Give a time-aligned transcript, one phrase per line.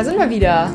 [0.00, 0.70] Da sind wir wieder.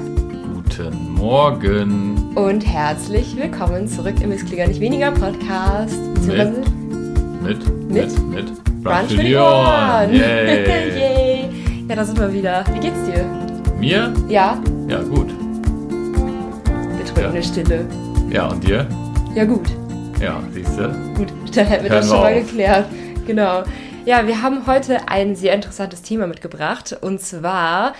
[0.53, 2.31] Guten Morgen.
[2.35, 5.97] Und herzlich willkommen zurück im Missklinger nicht weniger Podcast.
[6.27, 6.53] Mit,
[7.41, 8.19] mit, Mit?
[8.29, 10.13] mit Brunch für Ohren.
[10.13, 11.49] Yay.
[11.89, 12.63] Ja, da sind wir wieder.
[12.71, 13.25] Wie geht's dir?
[13.79, 14.13] Mir?
[14.29, 15.33] Ja, Ja, gut.
[16.99, 17.41] bedrückende Ja.
[17.41, 17.87] Stille.
[18.29, 18.87] Ja, und dir?
[19.33, 19.69] Ja, gut.
[20.21, 20.87] Ja, siehst du?
[21.17, 22.85] Gut, dann hätten wir das schon mal geklärt.
[23.25, 23.63] Genau.
[24.05, 26.95] Ja, wir haben heute ein sehr interessantes Thema mitgebracht.
[27.01, 27.93] Und zwar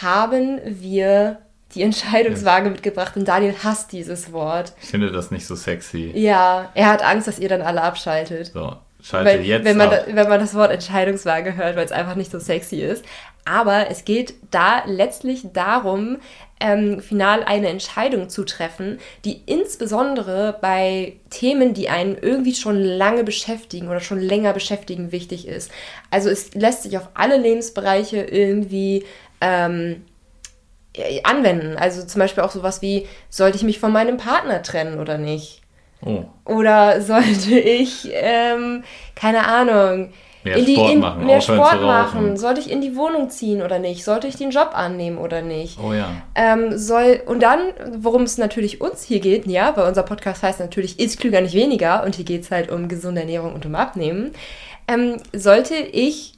[0.00, 1.38] haben wir
[1.74, 3.16] die Entscheidungswaage mitgebracht.
[3.16, 4.72] Und Daniel hasst dieses Wort.
[4.82, 6.12] Ich finde das nicht so sexy.
[6.14, 8.52] Ja, er hat Angst, dass ihr dann alle abschaltet.
[8.52, 10.04] So, schalte Weil, jetzt wenn, man ab.
[10.06, 13.04] wenn man das Wort Entscheidungswaage hört, weil es einfach nicht so sexy ist.
[13.44, 16.18] Aber es geht da letztlich darum,
[16.60, 23.24] ähm, final eine Entscheidung zu treffen, die insbesondere bei Themen, die einen irgendwie schon lange
[23.24, 25.72] beschäftigen oder schon länger beschäftigen, wichtig ist.
[26.10, 29.04] Also es lässt sich auf alle Lebensbereiche irgendwie
[29.42, 30.04] ähm,
[30.94, 31.76] äh, anwenden.
[31.76, 35.60] Also zum Beispiel auch sowas wie, sollte ich mich von meinem Partner trennen oder nicht?
[36.04, 38.84] Oh, Oder sollte ich, ähm,
[39.14, 40.12] keine Ahnung,
[40.44, 42.36] Mehr in die, Sport in, machen, mehr Sport machen?
[42.36, 44.04] Sollte ich in die Wohnung ziehen oder nicht?
[44.04, 45.78] Sollte ich den Job annehmen oder nicht?
[45.80, 46.10] oh ja.
[46.34, 47.60] Ähm, soll, und dann,
[47.98, 51.54] worum es natürlich uns hier geht, ja, weil unser Podcast heißt natürlich, ist klüger, nicht
[51.54, 54.32] weniger, und hier geht es halt um gesunde Ernährung und um Abnehmen.
[54.88, 56.34] Ähm, sollte ich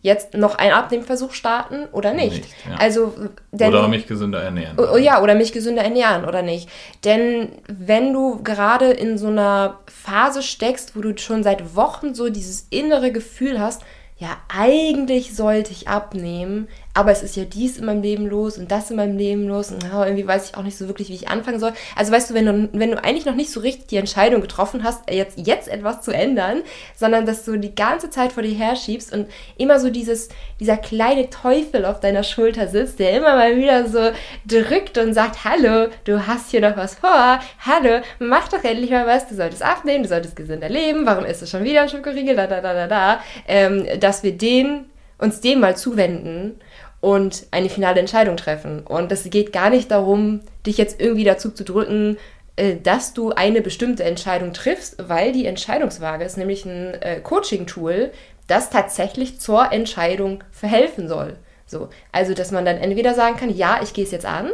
[0.00, 2.42] jetzt noch einen Abnehmversuch starten oder nicht?
[2.42, 2.76] Nicht, ja.
[2.76, 3.14] Also,
[3.50, 4.78] denn, Oder mich gesünder ernähren.
[4.78, 6.68] Oh, ja, oder mich gesünder ernähren oder nicht.
[7.04, 12.28] Denn wenn du gerade in so einer Phase steckst, wo du schon seit Wochen so
[12.28, 13.82] dieses innere Gefühl hast,
[14.18, 16.68] ja, eigentlich sollte ich abnehmen,
[16.98, 19.70] aber es ist ja dies in meinem Leben los und das in meinem Leben los
[19.70, 21.72] und ja, irgendwie weiß ich auch nicht so wirklich, wie ich anfangen soll.
[21.94, 24.82] Also weißt du, wenn du, wenn du eigentlich noch nicht so richtig die Entscheidung getroffen
[24.82, 26.62] hast, jetzt, jetzt etwas zu ändern,
[26.96, 31.30] sondern dass du die ganze Zeit vor dir herschiebst und immer so dieses, dieser kleine
[31.30, 34.10] Teufel auf deiner Schulter sitzt, der immer mal wieder so
[34.44, 39.06] drückt und sagt, hallo, du hast hier noch was vor, hallo, mach doch endlich mal
[39.06, 42.34] was, du solltest abnehmen, du solltest gesünder leben, warum isst du schon wieder ein Schokoriegel,
[42.34, 44.86] da, da, da, da, da, ähm, dass wir den,
[45.18, 46.58] uns dem mal zuwenden
[47.00, 48.80] und eine finale Entscheidung treffen.
[48.80, 52.16] Und es geht gar nicht darum, dich jetzt irgendwie dazu zu drücken,
[52.56, 58.10] äh, dass du eine bestimmte Entscheidung triffst, weil die Entscheidungswaage ist nämlich ein äh, Coaching-Tool,
[58.48, 61.36] das tatsächlich zur Entscheidung verhelfen soll.
[61.66, 64.50] So, also dass man dann entweder sagen kann, ja, ich gehe es jetzt an,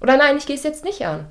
[0.00, 1.26] oder nein, ich gehe es jetzt nicht an.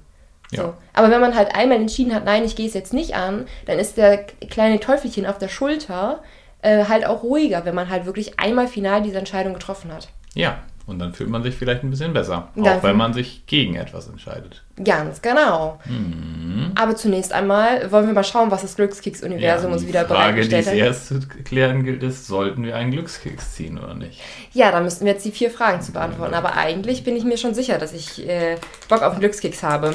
[0.52, 0.64] So.
[0.64, 0.78] Ja.
[0.94, 3.80] Aber wenn man halt einmal entschieden hat, nein, ich gehe es jetzt nicht an, dann
[3.80, 6.24] ist der kleine Teufelchen auf der Schulter
[6.64, 10.10] äh, halt auch ruhiger, wenn man halt wirklich einmal final diese Entscheidung getroffen hat.
[10.36, 12.50] Ja, und dann fühlt man sich vielleicht ein bisschen besser.
[12.56, 14.64] Dann auch wenn man sich gegen etwas entscheidet.
[14.84, 15.80] Ganz genau.
[15.86, 16.74] Mhm.
[16.76, 20.50] Aber zunächst einmal wollen wir mal schauen, was das Glückskeks-Universum uns die wieder Frage, die
[20.50, 20.78] bereitgestellt es hat.
[20.78, 24.20] erst zu klären gilt, ist, sollten wir einen Glückskeks ziehen oder nicht?
[24.52, 26.34] Ja, da müssten wir jetzt die vier Fragen zu beantworten.
[26.34, 28.58] Aber eigentlich bin ich mir schon sicher, dass ich äh,
[28.90, 29.94] Bock auf einen Glückskeks habe.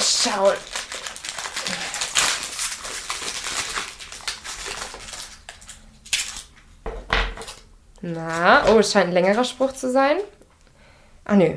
[0.00, 0.52] Schau.
[8.02, 10.16] Na, oh, es scheint ein längerer Spruch zu sein.
[11.24, 11.54] Ah, nö.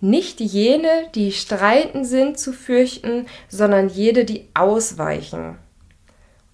[0.00, 5.58] Nicht jene, die streiten sind, zu fürchten, sondern jede, die ausweichen.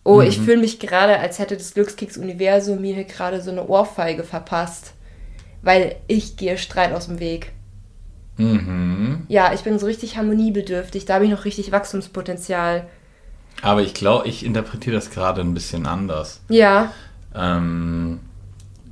[0.04, 4.24] Oh, ich fühle mich gerade, als hätte das Glückskeks-Universum mir hier gerade so eine Ohrfeige
[4.24, 4.94] verpasst.
[5.62, 7.52] Weil ich gehe Streit aus dem Weg.
[8.38, 9.26] Mhm.
[9.28, 11.04] Ja, ich bin so richtig harmoniebedürftig.
[11.04, 12.86] Da habe ich noch richtig Wachstumspotenzial.
[13.60, 16.40] Aber ich glaube, ich interpretiere das gerade ein bisschen anders.
[16.48, 16.92] Ja,
[17.34, 18.20] Ähm,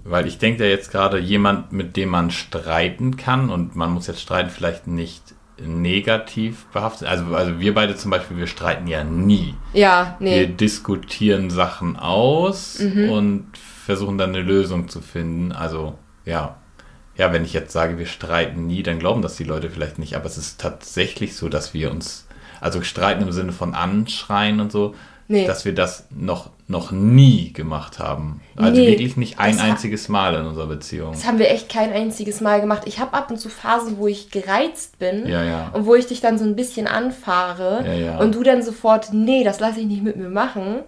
[0.08, 4.06] weil ich denke ja jetzt gerade, jemand, mit dem man streiten kann, und man muss
[4.06, 5.22] jetzt streiten vielleicht nicht
[5.58, 7.08] negativ behaftet.
[7.08, 9.54] Also, also wir beide zum Beispiel, wir streiten ja nie.
[9.72, 10.54] ja, Wir nee.
[10.54, 13.10] diskutieren Sachen aus Mhm.
[13.10, 15.52] und versuchen dann eine Lösung zu finden.
[15.52, 16.56] Also, ja.
[17.16, 20.14] Ja, wenn ich jetzt sage, wir streiten nie, dann glauben das die Leute vielleicht nicht.
[20.16, 22.26] Aber es ist tatsächlich so, dass wir uns,
[22.60, 24.94] also streiten im Sinne von anschreien und so,
[25.28, 25.46] Nee.
[25.46, 28.40] dass wir das noch, noch nie gemacht haben.
[28.56, 31.12] Also Nee, wirklich nicht ein einziges Mal in unserer Beziehung.
[31.12, 32.82] Das haben wir echt kein einziges Mal gemacht.
[32.86, 35.70] Ich habe ab und zu Phasen, wo ich gereizt bin Ja, ja.
[35.72, 39.42] und wo ich dich dann so ein bisschen anfahre Ja, und du dann sofort, nee,
[39.44, 40.80] das lasse ich nicht mit mir machen.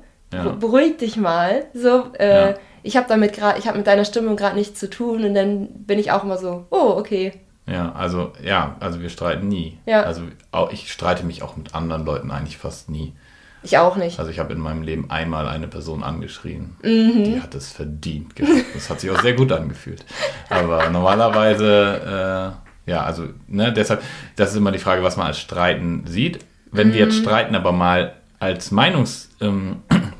[0.60, 1.64] Beruhig dich mal.
[1.74, 5.24] So, äh, ich habe damit gerade, ich habe mit deiner Stimmung gerade nichts zu tun
[5.24, 7.32] und dann bin ich auch immer so, oh, okay.
[7.66, 9.78] Ja, also, ja, also wir streiten nie.
[9.84, 10.02] Ja.
[10.02, 10.22] Also
[10.52, 13.12] auch, ich streite mich auch mit anderen Leuten eigentlich fast nie.
[13.68, 14.18] Ich auch nicht.
[14.18, 16.76] Also ich habe in meinem Leben einmal eine Person angeschrien.
[16.82, 17.24] Mhm.
[17.24, 18.34] Die hat es verdient.
[18.34, 18.54] gehabt.
[18.74, 20.04] Das hat sich auch sehr gut angefühlt.
[20.48, 22.56] Aber normalerweise,
[22.86, 24.02] äh, ja, also ne, deshalb,
[24.36, 26.38] das ist immer die Frage, was man als Streiten sieht.
[26.72, 27.22] Wenn wir jetzt Mhm.
[27.22, 29.30] streiten, aber mal als Meinungs...
[29.40, 29.82] Ähm,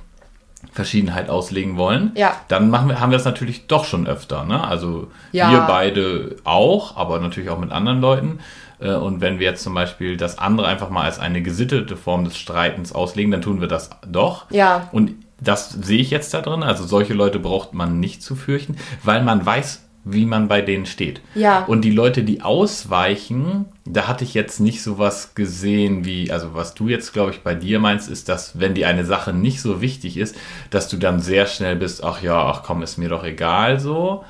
[1.29, 2.37] auslegen wollen, Ja.
[2.47, 4.45] dann machen wir, haben wir das natürlich doch schon öfter.
[4.45, 4.63] Ne?
[4.63, 5.51] Also Ja.
[5.51, 8.39] wir beide auch, aber natürlich auch mit anderen Leuten.
[8.81, 12.25] Äh, Und wenn wir jetzt zum Beispiel das andere einfach mal als eine gesittete Form
[12.25, 14.51] des Streitens auslegen, dann tun wir das doch.
[14.51, 14.89] Ja.
[14.93, 16.63] Und das sehe ich jetzt da drin.
[16.63, 20.87] Also solche Leute braucht man nicht zu fürchten, weil man weiß, wie man bei denen
[20.87, 21.21] steht.
[21.35, 21.65] Ja.
[21.65, 26.75] Und die Leute, die ausweichen, da hatte ich jetzt nicht sowas gesehen wie, also was
[26.75, 29.81] du jetzt, glaube ich, bei dir meinst, ist, dass wenn dir eine Sache nicht so
[29.81, 30.35] wichtig ist,
[30.71, 34.25] dass du dann sehr schnell bist, ach ja, ach komm, ist mir doch egal so.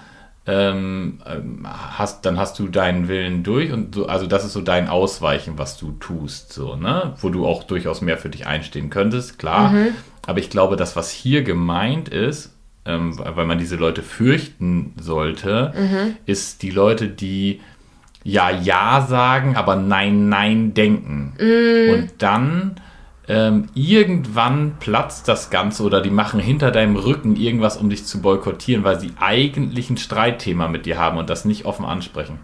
[0.50, 1.19] Ähm,
[1.65, 5.59] hast, dann hast du deinen Willen durch und so, also das ist so dein Ausweichen,
[5.59, 7.12] was du tust, so, ne?
[7.21, 9.73] Wo du auch durchaus mehr für dich einstehen könntest, klar.
[10.27, 12.55] Aber ich glaube, das, was hier gemeint ist,
[12.87, 15.75] ähm, weil man diese Leute fürchten sollte,
[16.25, 17.61] ist die Leute, die
[18.25, 21.35] ja, ja sagen, aber nein, nein denken.
[21.93, 22.77] Und dann
[23.29, 28.23] ähm, irgendwann platzt das Ganze oder die machen hinter deinem Rücken irgendwas, um dich zu
[28.23, 32.39] boykottieren, weil sie eigentlich ein Streitthema mit dir haben und das nicht offen ansprechen.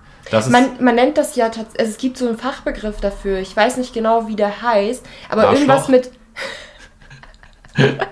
[0.51, 3.39] Man, man nennt das ja tatsächlich, also es gibt so einen Fachbegriff dafür.
[3.39, 5.61] Ich weiß nicht genau, wie der heißt, aber Arschloch?
[5.61, 6.11] irgendwas mit.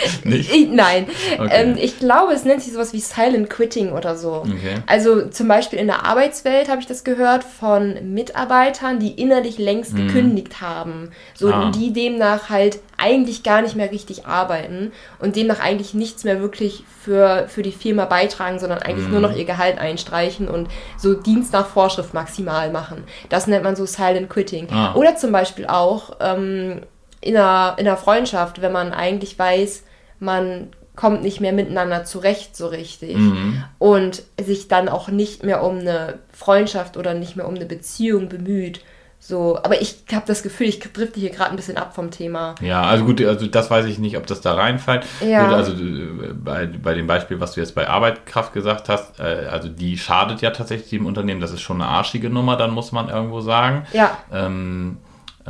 [0.24, 0.52] nicht.
[0.54, 1.06] Ich, nein,
[1.38, 1.48] Okay.
[1.50, 4.42] ähm, ich glaube, es nennt sich sowas wie Silent Quitting oder so.
[4.46, 4.76] Okay.
[4.86, 9.96] Also zum Beispiel in der Arbeitswelt habe ich das gehört von Mitarbeitern, die innerlich längst
[9.96, 11.10] gekündigt haben.
[11.34, 11.52] So, Mhm.
[11.52, 11.70] Ah.
[11.74, 16.84] die demnach halt eigentlich gar nicht mehr richtig arbeiten und demnach eigentlich nichts mehr wirklich
[17.02, 19.12] für, für die Firma beitragen, sondern eigentlich Mhm.
[19.12, 20.68] nur noch ihr Gehalt einstreichen und
[20.98, 23.04] so Dienst nach Vorschrift maximal machen.
[23.30, 24.68] Das nennt man so Silent Quitting.
[24.70, 24.94] Ah.
[24.94, 26.82] Oder zum Beispiel auch ähm,
[27.22, 29.84] in, einer, in einer Freundschaft, wenn man eigentlich weiß,
[30.20, 33.64] man kommt nicht mehr miteinander zurecht so richtig Mhm.
[33.78, 38.28] und sich dann auch nicht mehr um eine Freundschaft oder nicht mehr um eine Beziehung
[38.28, 38.80] bemüht.
[39.22, 42.54] So, aber ich habe das Gefühl, ich drifte hier gerade ein bisschen ab vom Thema.
[42.62, 45.04] Ja, also gut, also das weiß ich nicht, ob das da reinfällt.
[45.20, 45.44] Ja.
[45.44, 49.46] Gut, Also äh, bei, bei dem Beispiel, was du jetzt bei Arbeitskraft gesagt hast, äh,
[49.50, 51.40] also die schadet ja tatsächlich dem Unternehmen.
[51.42, 53.84] Das ist schon eine arschige Nummer, dann muss man irgendwo sagen.
[53.92, 54.96] Ja, ähm,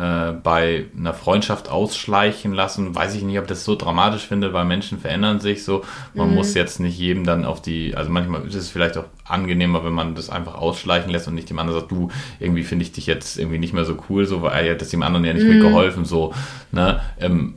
[0.01, 4.65] äh, bei einer Freundschaft ausschleichen lassen, weiß ich nicht, ob das so dramatisch finde, weil
[4.65, 5.85] Menschen verändern sich so.
[6.15, 9.85] Man muss jetzt nicht jedem dann auf die, also manchmal ist es vielleicht auch angenehmer,
[9.85, 12.09] wenn man das einfach ausschleichen lässt und nicht dem anderen sagt, du,
[12.39, 14.89] irgendwie finde ich dich jetzt irgendwie nicht mehr so cool, so, weil er hat das
[14.89, 16.33] dem anderen ja nicht mitgeholfen, so,
[16.73, 17.57] ne, ähm,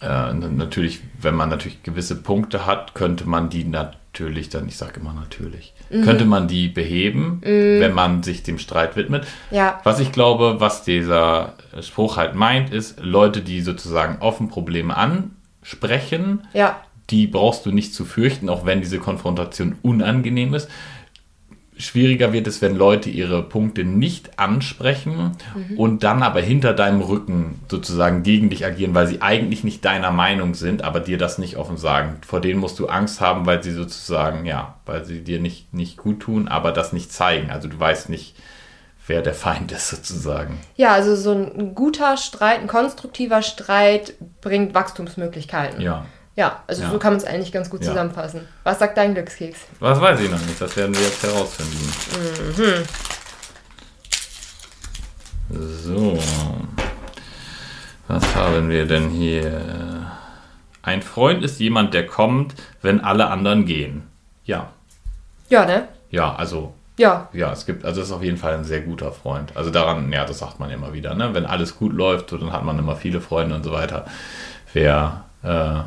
[0.00, 4.07] äh, natürlich, wenn man natürlich gewisse Punkte hat, könnte man die natürlich
[4.52, 9.26] dann, ich sage immer natürlich, könnte man die beheben, wenn man sich dem Streit widmet.
[9.50, 14.96] ja, Was ich glaube, was dieser Spruch halt meint, ist, Leute, die sozusagen offen Probleme
[14.96, 16.80] ansprechen, ja,
[17.10, 20.68] die brauchst du nicht zu fürchten, auch wenn diese Konfrontation unangenehm ist.
[21.78, 25.36] Schwieriger wird es, wenn Leute ihre Punkte nicht ansprechen
[25.76, 30.10] und dann aber hinter deinem Rücken sozusagen gegen dich agieren, weil sie eigentlich nicht deiner
[30.10, 32.16] Meinung sind, aber dir das nicht offen sagen.
[32.26, 35.96] Vor denen musst du Angst haben, weil sie sozusagen, ja, weil sie dir nicht, nicht
[35.96, 37.50] gut tun, aber das nicht zeigen.
[37.50, 38.34] Also du weißt nicht,
[39.06, 40.58] wer der Feind ist sozusagen.
[40.76, 45.80] ja, also so ein guter Streit, ein konstruktiver Streit bringt Wachstumsmöglichkeiten.
[45.80, 46.06] Ja.
[46.38, 46.90] Ja, also Ja.
[46.92, 47.88] so kann man es eigentlich ganz gut Ja.
[47.88, 48.46] zusammenfassen.
[48.62, 49.58] Was sagt dein Glückskeks?
[49.80, 51.92] Was weiß ich noch nicht, das werden wir jetzt herausfinden.
[55.50, 56.16] So.
[58.06, 60.06] Was haben wir denn hier?
[60.82, 64.04] Ein Freund ist jemand, der kommt, wenn alle anderen gehen.
[64.44, 64.68] Ja.
[65.48, 65.88] Ja, ne?
[66.10, 69.10] Ja, also, Ja, ja, es gibt, also es ist auf jeden Fall ein sehr guter
[69.12, 69.56] Freund.
[69.56, 71.32] Also daran, ja, das sagt man immer wieder, ne?
[71.34, 74.04] Wenn alles gut läuft, dann hat man immer viele Freunde und so weiter.
[74.72, 75.80] Wer, äh,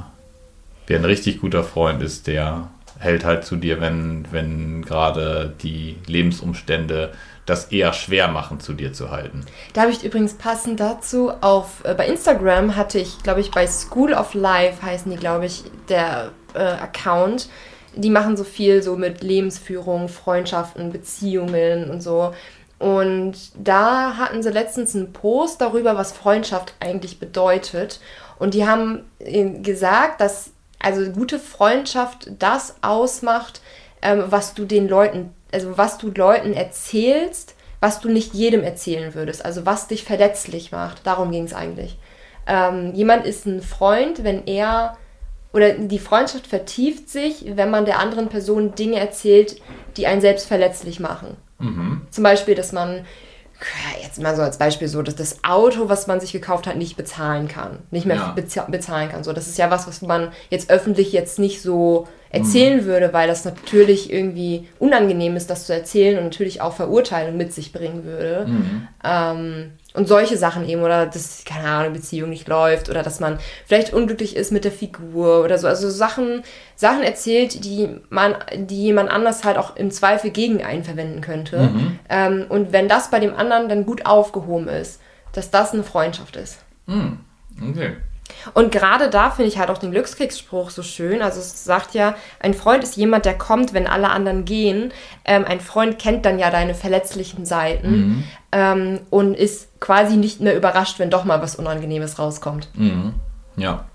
[0.92, 2.70] wer ein richtig guter Freund ist, der
[3.00, 7.14] hält halt zu dir, wenn, wenn gerade die Lebensumstände
[7.46, 9.46] das eher schwer machen, zu dir zu halten.
[9.72, 13.66] Da habe ich übrigens passend dazu auf äh, bei Instagram hatte ich, glaube ich, bei
[13.68, 17.48] School of Life heißen die, glaube ich, der äh, Account.
[17.96, 22.34] Die machen so viel so mit Lebensführung, Freundschaften, Beziehungen und so.
[22.80, 28.02] Und da hatten sie letztens einen Post darüber, was Freundschaft eigentlich bedeutet.
[28.40, 30.52] Und die haben äh, gesagt, dass
[30.82, 33.62] also gute Freundschaft das ausmacht,
[34.02, 39.14] ähm, was du den Leuten, also was du Leuten erzählst, was du nicht jedem erzählen
[39.16, 39.44] würdest.
[39.44, 41.06] Also was dich verletzlich macht.
[41.06, 41.98] Darum ging es eigentlich.
[42.48, 44.98] Ähm, jemand ist ein Freund, wenn er
[45.54, 49.62] oder die Freundschaft vertieft sich, wenn man der anderen Person Dinge erzählt,
[49.98, 51.36] die einen selbst verletzlich machen.
[52.10, 53.06] Zum Beispiel, dass man,
[54.02, 56.98] jetzt mal so als Beispiel so, dass das Auto, was man sich gekauft hat, nicht
[56.98, 57.80] bezahlen kann.
[57.92, 58.36] Nicht mehr Ja.
[58.38, 59.24] beza- bezahlen kann.
[59.24, 63.28] So, das ist ja was, was man jetzt öffentlich jetzt nicht so erzählen würde, weil
[63.28, 68.06] das natürlich irgendwie unangenehm ist, das zu erzählen und natürlich auch Verurteilung mit sich bringen
[68.06, 68.48] würde.
[69.04, 73.40] Ähm, und solche Sachen eben, oder dass, keine Ahnung, Beziehung nicht läuft, oder dass man
[73.66, 75.68] vielleicht unglücklich ist mit der Figur oder so.
[75.68, 76.44] Also Sachen,
[76.76, 81.60] Sachen erzählt, die man, die jemand anders halt auch im Zweifel gegen einen verwenden könnte.
[81.60, 82.00] Mhm.
[82.10, 85.02] Ähm, und wenn das bei dem anderen dann gut aufgehoben ist,
[85.34, 86.60] dass das eine Freundschaft ist.
[86.88, 87.20] Hm,
[87.70, 87.96] okay.
[88.54, 91.22] Und gerade da finde ich halt auch den Glückskriegsspruch so schön.
[91.22, 94.92] Also es sagt ja, ein Freund ist jemand, der kommt, wenn alle anderen gehen.
[95.26, 100.56] Ähm, ein Freund kennt dann ja deine verletzlichen Seiten ähm, und ist quasi nicht mehr
[100.56, 102.70] überrascht, wenn doch mal was Unangenehmes rauskommt.
[102.76, 103.14] Mhm.
[103.58, 103.86] Ja.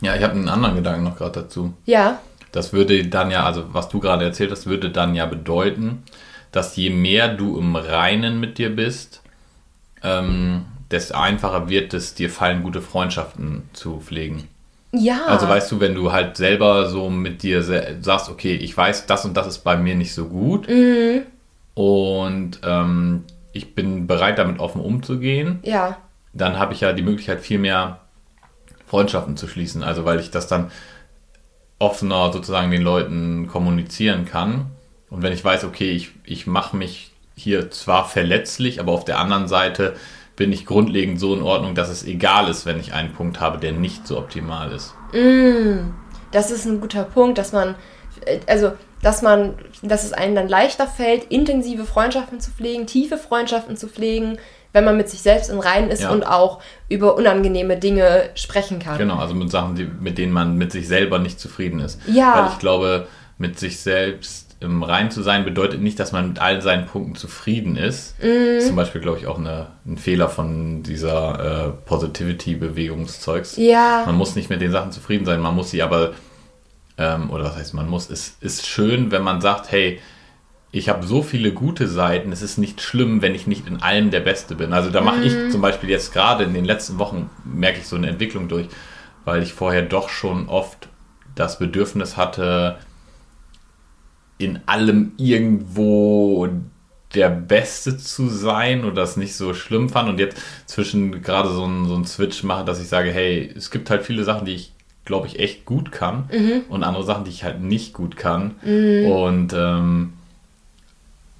[0.00, 1.72] Ja, ich habe einen anderen Gedanken noch gerade dazu.
[1.86, 2.18] Ja,
[2.52, 6.02] Das würde dann ja, also was du gerade erzählt hast, würde dann ja bedeuten,
[6.52, 9.20] dass je mehr du im Reinen mit dir bist,
[10.02, 14.48] ähm, desto einfacher wird es dir fallen, gute Freundschaften zu pflegen.
[14.92, 15.24] ja.
[15.26, 19.24] Also weißt du, wenn du halt selber so mit dir sagst, okay, ich weiß, das
[19.24, 20.68] und das ist bei mir nicht so gut
[21.74, 25.98] und ähm, ich bin bereit, damit offen umzugehen, ja,
[26.32, 28.00] dann habe ich ja die Möglichkeit, viel mehr
[28.86, 29.82] Freundschaften zu schließen.
[29.82, 30.70] Also weil ich das dann
[31.78, 34.66] offener sozusagen den Leuten kommunizieren kann.
[35.10, 39.18] Und wenn ich weiß, okay, ich, ich mache mich hier zwar verletzlich, aber auf der
[39.18, 39.94] anderen Seite
[40.36, 43.58] bin ich grundlegend so in Ordnung, dass es egal ist, wenn ich einen Punkt habe,
[43.58, 44.94] der nicht so optimal ist.
[46.30, 47.74] das ist ein guter Punkt, dass man,
[48.26, 53.18] äh, also, dass man, dass es einem dann leichter fällt, intensive Freundschaften zu pflegen, tiefe
[53.18, 54.38] Freundschaften zu pflegen,
[54.72, 56.10] wenn man mit sich selbst im Reinen ist Ja.
[56.10, 58.98] und auch über unangenehme Dinge sprechen kann.
[58.98, 61.98] Genau, also mit Sachen, die, mit denen man mit sich selber nicht zufrieden ist.
[62.06, 62.42] Ja.
[62.42, 63.06] Weil ich glaube,
[63.38, 67.14] mit sich selbst im Rein zu sein, bedeutet nicht, dass man mit all seinen Punkten
[67.14, 68.18] zufrieden ist.
[68.22, 68.26] Mhm.
[68.54, 73.56] Das ist zum Beispiel, glaube ich, auch eine, ein Fehler von dieser äh, Positivity-Bewegungszeugs.
[73.56, 74.04] Ja.
[74.06, 76.12] Man muss nicht mit den Sachen zufrieden sein, man muss sie aber,
[76.98, 80.00] ähm, oder was heißt man muss, es ist schön, wenn man sagt, hey,
[80.72, 84.10] ich habe so viele gute Seiten, es ist nicht schlimm, wenn ich nicht in allem
[84.10, 84.72] der Beste bin.
[84.72, 85.22] Also da mache Mhm.
[85.22, 88.68] ich zum Beispiel jetzt gerade in den letzten Wochen, merke ich so eine Entwicklung durch,
[89.24, 90.88] weil ich vorher doch schon oft
[91.34, 92.78] das Bedürfnis hatte,
[94.38, 96.48] in allem irgendwo
[97.14, 101.64] der Beste zu sein oder das nicht so schlimm fand und jetzt zwischen gerade so
[101.64, 104.54] einen so einen Switch mache, dass ich sage, hey, es gibt halt viele Sachen, die
[104.54, 104.72] ich
[105.04, 106.28] glaube ich echt gut kann
[106.68, 108.56] und andere Sachen, die ich halt nicht gut kann.
[109.06, 110.14] Und ähm,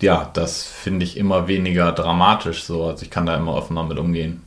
[0.00, 3.98] ja, das finde ich immer weniger dramatisch so, also ich kann da immer offener mit
[3.98, 4.42] umgehen.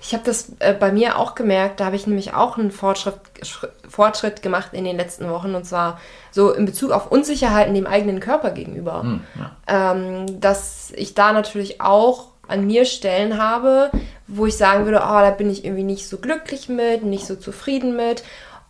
[0.00, 3.18] Ich habe das äh, bei mir auch gemerkt, da habe ich nämlich auch einen Fortschritt,
[3.42, 6.00] Schritt- Fortschritt gemacht in den letzten Wochen und zwar
[6.30, 9.02] so in Bezug auf Unsicherheiten dem eigenen Körper gegenüber.
[9.02, 9.92] Hm, ja.
[9.92, 13.90] ähm, dass ich da natürlich auch an mir Stellen habe,
[14.26, 17.36] wo ich sagen würde, oh, da bin ich irgendwie nicht so glücklich mit, nicht so
[17.36, 18.24] zufrieden mit.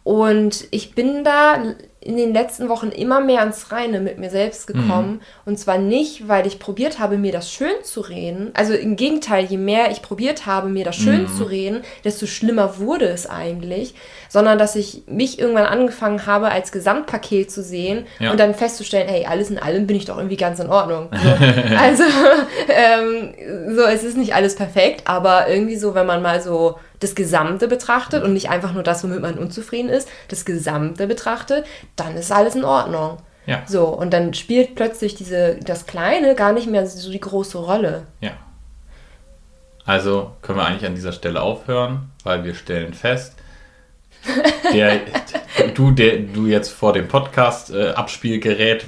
[0.05, 1.63] Und ich bin da
[2.01, 5.21] in den letzten Wochen immer mehr ans Reine mit mir selbst gekommen.
[5.45, 8.51] Und zwar nicht, weil ich probiert habe, mir das schön zu reden.
[8.55, 12.79] Also im Gegenteil, je mehr ich probiert habe, mir das schön zu reden, desto schlimmer
[12.79, 13.95] wurde es eigentlich.
[14.29, 18.31] Sondern dass ich mich irgendwann angefangen habe, als Gesamtpaket zu sehen Ja.
[18.31, 21.09] und dann festzustellen, hey, alles in allem bin ich doch irgendwie ganz in Ordnung.
[21.21, 21.29] So.
[21.77, 22.05] also,
[22.69, 27.15] ähm, so, es ist nicht alles perfekt, aber irgendwie so, wenn man mal so das
[27.15, 31.65] Gesamte betrachtet und nicht einfach nur das, womit man unzufrieden ist, das Gesamte betrachtet,
[31.97, 33.19] dann ist alles in Ordnung.
[33.47, 33.63] Ja.
[33.67, 38.07] So, und dann spielt plötzlich diese, das Kleine gar nicht mehr so die große Rolle.
[38.21, 38.33] Ja.
[39.87, 43.37] Also können wir eigentlich an dieser Stelle aufhören, weil wir stellen fest,
[44.75, 45.01] der,
[45.75, 47.95] du, der, du jetzt vor dem Podcast äh,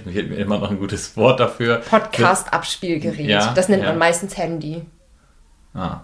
[0.05, 1.77] mir immer noch ein gutes Wort dafür.
[1.77, 3.29] Podcast-Abspielgerät.
[3.29, 3.91] Ja, das nennt ja.
[3.91, 4.83] man meistens Handy.
[5.73, 6.01] Ah,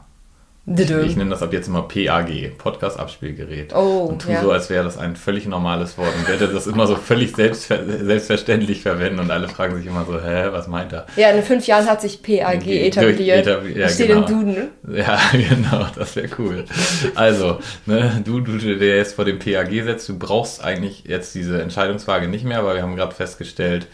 [0.68, 3.72] Ich nenne das ab jetzt immer PAG, Podcast Abspielgerät.
[3.72, 4.42] Oh, und tu ja.
[4.42, 7.78] so, als wäre das ein völlig normales Wort und werde das immer so völlig selbstver
[7.86, 11.06] selbstverständlich verwenden und alle fragen sich immer so, hä, was meint er?
[11.14, 13.46] Ja, in fünf Jahren hat sich PAG Ge- etabliert.
[13.46, 14.26] etabli- ja, steht genau.
[14.26, 14.68] im Duden.
[14.92, 16.64] Ja, genau, das wäre cool.
[17.14, 21.62] Also, ne, du, du, der jetzt vor dem PAG setzt, du brauchst eigentlich jetzt diese
[21.62, 23.86] Entscheidungsfrage nicht mehr, weil wir haben gerade festgestellt,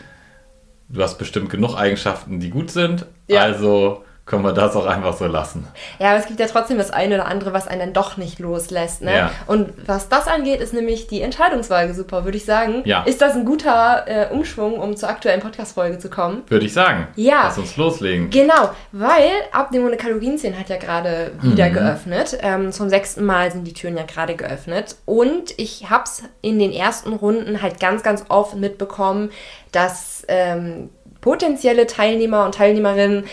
[0.89, 3.05] du hast bestimmt genug Eigenschaften, die gut sind.
[3.29, 3.43] Ja.
[3.43, 5.69] Also können wir das auch einfach so lassen.
[5.99, 8.39] Ja, aber es gibt ja trotzdem das eine oder andere, was einen dann doch nicht
[8.39, 9.03] loslässt.
[9.03, 9.15] Ne?
[9.15, 9.31] Ja.
[9.47, 12.81] Und was das angeht, ist nämlich die Entscheidungswahl super, würde ich sagen.
[12.87, 13.03] Ja.
[13.03, 16.45] Ist das ein guter äh, Umschwung, um zur aktuellen Podcast-Folge zu kommen?
[16.49, 17.09] Würde ich sagen.
[17.15, 17.43] Ja.
[17.45, 18.31] Lass uns loslegen.
[18.31, 21.75] Genau, weil Abnehmen ohne Kalorienzählen hat ja gerade wieder Mhm.
[21.75, 22.39] geöffnet.
[22.41, 24.97] Ähm, zum sechsten Mal sind die Türen ja gerade geöffnet.
[25.05, 29.31] Und ich habe es in den ersten Runden halt ganz, ganz oft mitbekommen,
[29.73, 30.89] dass ähm,
[31.21, 33.25] potenzielle Teilnehmer und Teilnehmerinnen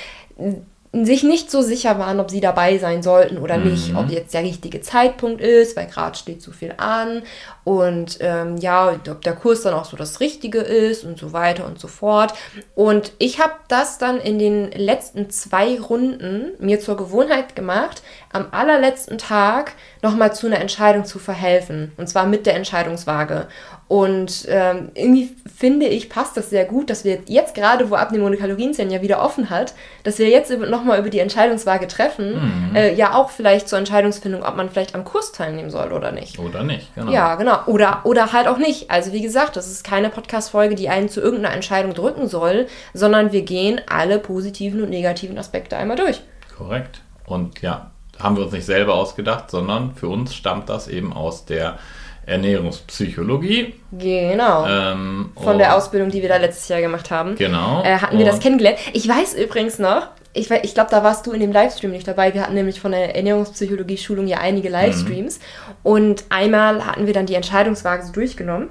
[0.91, 4.43] sich nicht so sicher waren, ob sie dabei sein sollten oder nicht, ob jetzt der
[4.43, 7.22] richtige Zeitpunkt ist, weil gerade steht zu viel an
[7.69, 11.67] und ähm, ja, ob der Kurs dann auch so das Richtige ist und so weiter
[11.67, 12.33] und so fort.
[12.73, 18.01] Und ich habe das dann in den letzten zwei Runden mir zur Gewohnheit gemacht,
[18.33, 21.91] am allerletzten Tag nochmal zu einer Entscheidung zu verhelfen.
[21.97, 23.47] Und zwar mit der Entscheidungswaage.
[23.88, 28.23] Und ähm, irgendwie finde ich, passt das sehr gut, dass wir jetzt gerade, wo Abnehmen
[28.23, 29.73] ohne Kalorienzählen ja wieder offen hat,
[30.03, 32.69] dass wir jetzt nochmal über die Entscheidungswaage treffen.
[32.69, 32.75] Mhm.
[32.75, 36.38] Äh, ja, auch vielleicht zur Entscheidungsfindung, ob man vielleicht am Kurs teilnehmen soll oder nicht.
[36.38, 37.11] Oder nicht, genau.
[37.11, 37.58] Ja, genau.
[37.67, 38.89] Oder, oder halt auch nicht.
[38.91, 43.31] Also wie gesagt, das ist keine Podcast-Folge, die einen zu irgendeiner Entscheidung drücken soll, sondern
[43.31, 46.21] wir gehen alle positiven und negativen Aspekte einmal durch.
[46.57, 47.01] Korrekt.
[47.25, 51.45] Und ja, haben wir uns nicht selber ausgedacht, sondern für uns stammt das eben aus
[51.45, 51.77] der
[52.25, 53.73] Ernährungspsychologie.
[53.91, 54.67] Genau.
[54.67, 57.35] Ähm, Von der Ausbildung, die wir da letztes Jahr gemacht haben.
[57.35, 57.83] Genau.
[57.83, 58.77] Äh, hatten wir das kennengelernt.
[58.93, 62.33] Ich weiß übrigens noch, ich, ich glaube, da warst du in dem Livestream nicht dabei.
[62.33, 65.39] Wir hatten nämlich von der Ernährungspsychologie-Schulung ja einige Livestreams.
[65.39, 65.75] Mhm.
[65.83, 68.69] Und einmal hatten wir dann die Entscheidungswaage so durchgenommen.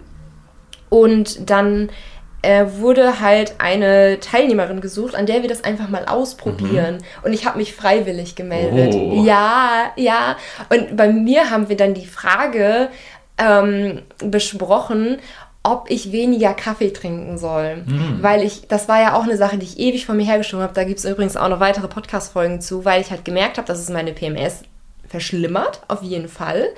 [0.88, 1.90] Und dann
[2.42, 6.96] äh, wurde halt eine Teilnehmerin gesucht, an der wir das einfach mal ausprobieren.
[6.96, 7.24] Mhm.
[7.24, 8.94] Und ich habe mich freiwillig gemeldet.
[8.94, 9.24] Oh.
[9.24, 10.36] Ja, ja.
[10.68, 12.88] Und bei mir haben wir dann die Frage
[13.36, 15.18] ähm, besprochen,
[15.70, 17.76] ob ich weniger Kaffee trinken soll.
[17.86, 18.18] Mhm.
[18.20, 20.74] Weil ich, das war ja auch eine Sache, die ich ewig von mir hergeschoben habe.
[20.74, 23.78] Da gibt es übrigens auch noch weitere Podcast-Folgen zu, weil ich halt gemerkt habe, dass
[23.78, 24.62] es meine PMS
[25.08, 26.68] verschlimmert, auf jeden Fall.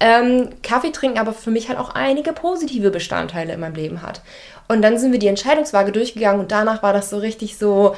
[0.00, 4.22] Ähm, Kaffee trinken aber für mich halt auch einige positive Bestandteile in meinem Leben hat.
[4.68, 7.94] Und dann sind wir die Entscheidungswaage durchgegangen und danach war das so richtig so,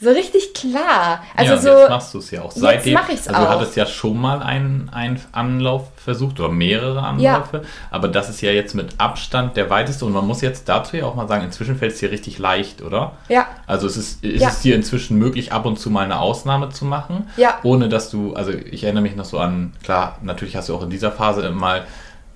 [0.00, 1.22] so richtig klar.
[1.36, 2.50] Also ja, so, jetzt machst du es ja auch.
[2.50, 3.44] Seitdem, jetzt mache ich es also auch.
[3.44, 7.62] Du hattest ja schon mal einen, einen Anlauf versucht oder mehrere Anläufe, ja.
[7.90, 11.04] aber das ist ja jetzt mit Abstand der weiteste und man muss jetzt dazu ja
[11.04, 13.12] auch mal sagen, inzwischen fällt es dir richtig leicht, oder?
[13.28, 13.46] Ja.
[13.66, 14.48] Also es ist, ist Ja.
[14.48, 17.58] es dir inzwischen möglich, ab und zu mal eine Ausnahme zu machen, Ja.
[17.62, 20.82] ohne dass du, also ich erinnere mich noch so an, klar, natürlich hast du auch
[20.82, 21.84] in dieser Phase mal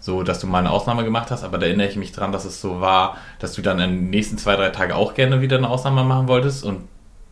[0.01, 2.45] so, dass du mal eine Ausnahme gemacht hast, aber da erinnere ich mich dran, dass
[2.45, 5.57] es so war, dass du dann in den nächsten zwei, drei Tagen auch gerne wieder
[5.57, 6.83] eine Ausnahme machen wolltest und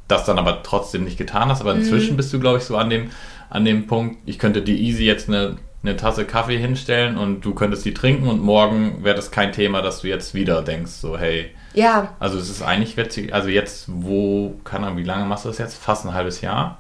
[0.09, 1.61] das dann aber trotzdem nicht getan hast.
[1.61, 3.11] Aber inzwischen bist du, glaube ich, so an dem,
[3.51, 7.55] an dem Punkt, ich könnte dir easy jetzt eine, eine Tasse Kaffee hinstellen und du
[7.55, 11.19] könntest die trinken und morgen wäre das kein Thema, dass du jetzt wieder denkst, so
[11.19, 11.51] hey.
[11.75, 15.49] Ja, Also es ist eigentlich witzig, also jetzt, wo, keine Ahnung, wie lange machst du
[15.49, 15.77] das jetzt?
[15.77, 16.79] Fast ein halbes Jahr.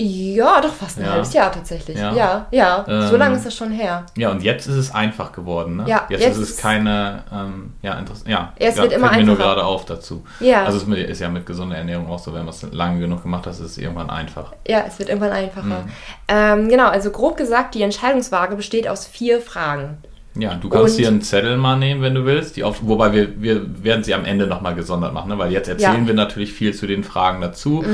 [0.00, 1.10] Ja, doch fast ein Ja.
[1.12, 1.98] halbes Jahr tatsächlich.
[1.98, 2.14] Ja.
[2.14, 2.84] Ja, ja.
[3.08, 4.06] so Ähm, lange ist das schon her.
[4.16, 5.84] Ja, und jetzt ist es einfach geworden, ne?
[5.88, 8.28] Ja, jetzt, jetzt ist es keine, ähm, ja, interessant.
[8.28, 9.54] Ja, es ja, wird immer fällt mir nur einfacher.
[9.56, 10.24] gerade auf dazu.
[10.38, 10.64] Ja.
[10.64, 13.46] Also es ist ja mit gesunder Ernährung auch so, wenn man es lange genug gemacht
[13.46, 14.52] hat, ist es irgendwann einfach.
[14.68, 15.66] Ja, es wird irgendwann einfacher.
[15.66, 15.90] Mhm.
[16.28, 19.98] Ähm, genau, also grob gesagt, die Entscheidungswaage besteht aus vier Fragen.
[20.34, 22.56] Ja, du kannst Und- hier einen Zettel mal nehmen, wenn du willst.
[22.56, 25.38] Die auf, wobei wir, wir werden sie am Ende nochmal gesondert machen, ne?
[25.38, 25.98] weil jetzt erzählen Ja.
[26.00, 26.06] Mhm.
[26.06, 27.84] wir natürlich viel zu den Fragen dazu.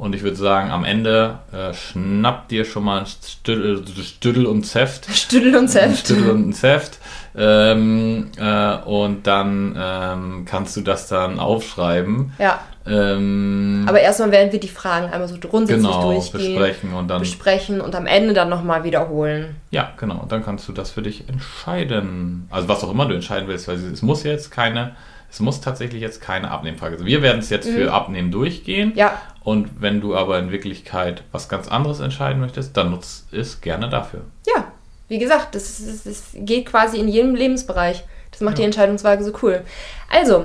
[0.00, 4.64] Und ich würde sagen, am Ende äh, schnapp dir schon mal ein Stüdel, Stüdel und
[4.64, 5.04] Zeft.
[5.14, 5.98] Stüdel und Zeft.
[6.06, 6.96] Stüdel und Zeft.
[7.36, 12.32] Ähm, äh, und dann ähm, kannst du das dann aufschreiben.
[12.38, 17.08] Ja, Ähm, aber erstmal werden wir die Fragen einmal so grundsätzlich genau, durchgehen, besprechen und
[17.08, 17.20] dann.
[17.20, 19.56] besprechen und am Ende dann nochmal wiederholen.
[19.70, 20.20] Ja, genau.
[20.22, 22.48] Und dann kannst du das für dich entscheiden.
[22.50, 24.92] Also was auch immer du entscheiden willst, weil es muss jetzt keine,
[25.30, 27.06] es muss tatsächlich jetzt keine Abnehmfrage sein.
[27.06, 28.90] Wir werden es jetzt für Abnehmen durchgehen.
[28.90, 28.96] Mhm.
[28.96, 33.60] Ja, Und wenn du aber in Wirklichkeit was ganz anderes entscheiden möchtest, dann nutz es
[33.60, 34.22] gerne dafür.
[34.46, 34.64] ja.
[35.08, 38.04] Wie gesagt, das, ist, das geht quasi in jedem Lebensbereich.
[38.30, 38.66] Das macht die Ja.
[38.66, 39.62] Entscheidungswaage so cool.
[40.08, 40.44] Also,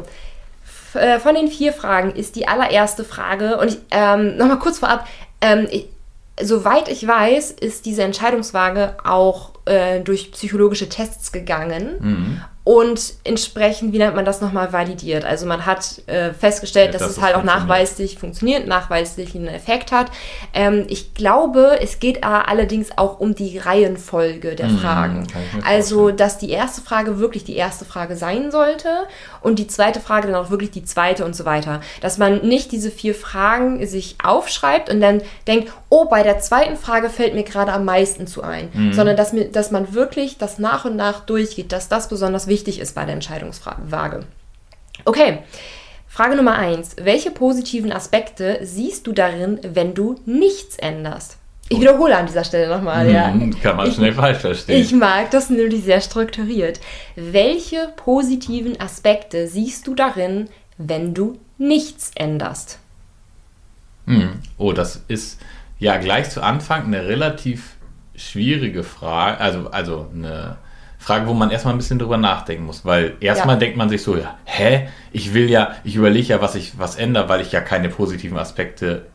[0.96, 5.08] äh, von den vier Fragen ist die allererste Frage, und ich, ähm, nochmal kurz vorab,
[5.40, 5.88] ähm, ich,
[6.42, 11.96] soweit ich weiß, ist diese Entscheidungswaage auch äh, durch psychologische Tests gegangen.
[12.00, 12.42] Mhm.
[12.66, 15.24] Und entsprechend, wie nennt man das nochmal, validiert.
[15.24, 19.48] Also man hat äh, festgestellt, Ja, dass dass es halt auch nachweislich funktioniert, nachweislich einen
[19.48, 20.08] Effekt hat.
[20.52, 25.28] Ähm, ich glaube, es geht allerdings auch um die Reihenfolge der Mhm, Fragen.
[25.64, 26.18] Also, vorstellen.
[26.18, 28.90] dass die erste Frage wirklich die erste Frage sein sollte
[29.42, 31.82] und die zweite Frage dann auch wirklich die zweite und so weiter.
[32.02, 36.78] Dass man nicht diese vier Fragen sich aufschreibt und dann denkt, oh, bei der zweiten
[36.78, 38.92] Frage fällt mir gerade am meisten zu ein, Mhm.
[38.94, 42.96] sondern dass, dass man wirklich das nach und nach durchgeht, dass das besonders wichtig ist
[42.96, 44.26] bei der Entscheidungswaage.
[45.06, 45.40] Okay.
[46.08, 46.96] Frage Nummer eins.
[47.02, 51.38] Welche positiven Aspekte siehst du darin, wenn du nichts änderst?
[51.68, 53.30] Ich wiederhole an dieser Stelle nochmal, ja.
[53.32, 54.80] Mhm, Kann man Ich- schnell falsch verstehen.
[54.82, 56.80] Ich mag das nämlich sehr strukturiert.
[57.16, 62.80] Welche positiven Aspekte siehst du darin, wenn du nichts änderst?
[64.06, 64.40] Hm.
[64.58, 65.42] Oh, das ist
[65.80, 67.76] ja gleich zu Anfang eine relativ
[68.16, 70.58] schwierige Frage, also, also eine
[71.06, 73.60] Frage, wo man erstmal ein bisschen drüber nachdenken muss, weil erstmal Ja.
[73.60, 76.96] denkt man sich so, ja, hä, ich will ja, ich überlege ja, was ich was
[76.96, 79.06] ändere, weil ich ja keine positiven Aspekte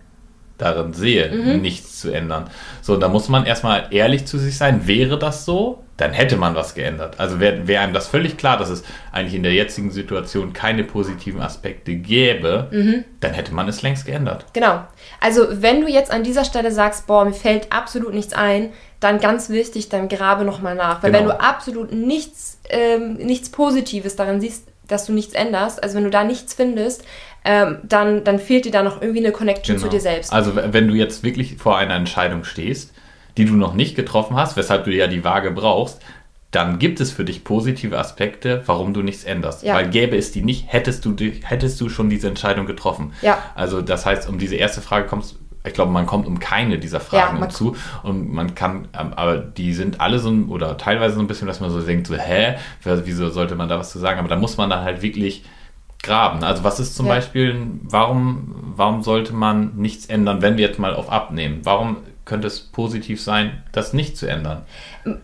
[0.56, 1.60] darin sehe, mhm.
[1.60, 2.48] nichts zu ändern.
[2.80, 4.86] So, da muss man erstmal ehrlich zu sich sein.
[4.86, 7.18] Wäre das so, dann hätte man was geändert.
[7.18, 10.84] Also wäre wär einem das völlig klar, dass es eigentlich in der jetzigen Situation keine
[10.84, 13.04] positiven Aspekte gäbe, mhm.
[13.18, 14.46] dann hätte man es längst geändert.
[14.52, 14.84] Genau.
[15.20, 19.18] Also wenn du jetzt an dieser Stelle sagst, boah, mir fällt absolut nichts ein, dann
[19.18, 21.02] ganz wichtig, dann grabe nochmal nach.
[21.02, 21.24] Weil genau.
[21.24, 26.04] wenn du absolut nichts, ähm, nichts Positives darin siehst, dass du nichts änderst, also wenn
[26.04, 27.04] du da nichts findest,
[27.44, 29.86] ähm, dann, dann fehlt dir da noch irgendwie eine Connection genau.
[29.86, 30.32] zu dir selbst.
[30.32, 32.92] Also wenn du jetzt wirklich vor einer Entscheidung stehst,
[33.36, 36.00] die du noch nicht getroffen hast, weshalb du ja die Waage brauchst,
[36.50, 39.62] dann gibt es für dich positive Aspekte, warum du nichts änderst.
[39.62, 39.74] Ja.
[39.74, 43.12] Weil gäbe es die nicht, hättest du, hättest du schon diese Entscheidung getroffen.
[43.22, 43.38] Ja.
[43.54, 47.00] Also das heißt, um diese erste Frage kommst, ich glaube, man kommt um keine dieser
[47.00, 51.20] Fragen ja, zu und man kann, ähm, aber die sind alle so oder teilweise so
[51.20, 54.18] ein bisschen, dass man so denkt, so, hä, wieso sollte man da was zu sagen?
[54.18, 55.44] Aber da muss man dann halt wirklich
[56.02, 56.42] graben.
[56.44, 57.14] Also was ist zum ja.
[57.14, 61.60] Beispiel, warum, warum sollte man nichts ändern, wenn wir jetzt mal auf abnehmen?
[61.64, 64.62] Warum könnte es positiv sein, das nicht zu ändern?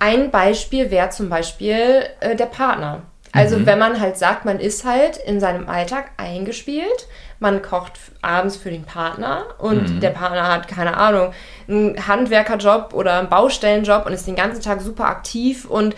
[0.01, 3.03] Ein Beispiel wäre zum Beispiel äh, der Partner.
[3.33, 3.67] Also mhm.
[3.67, 7.07] wenn man halt sagt, man ist halt in seinem Alltag eingespielt,
[7.39, 10.01] man kocht abends für den Partner und mhm.
[10.01, 11.33] der Partner hat, keine Ahnung,
[11.69, 15.95] einen Handwerkerjob oder einen Baustellenjob und ist den ganzen Tag super aktiv und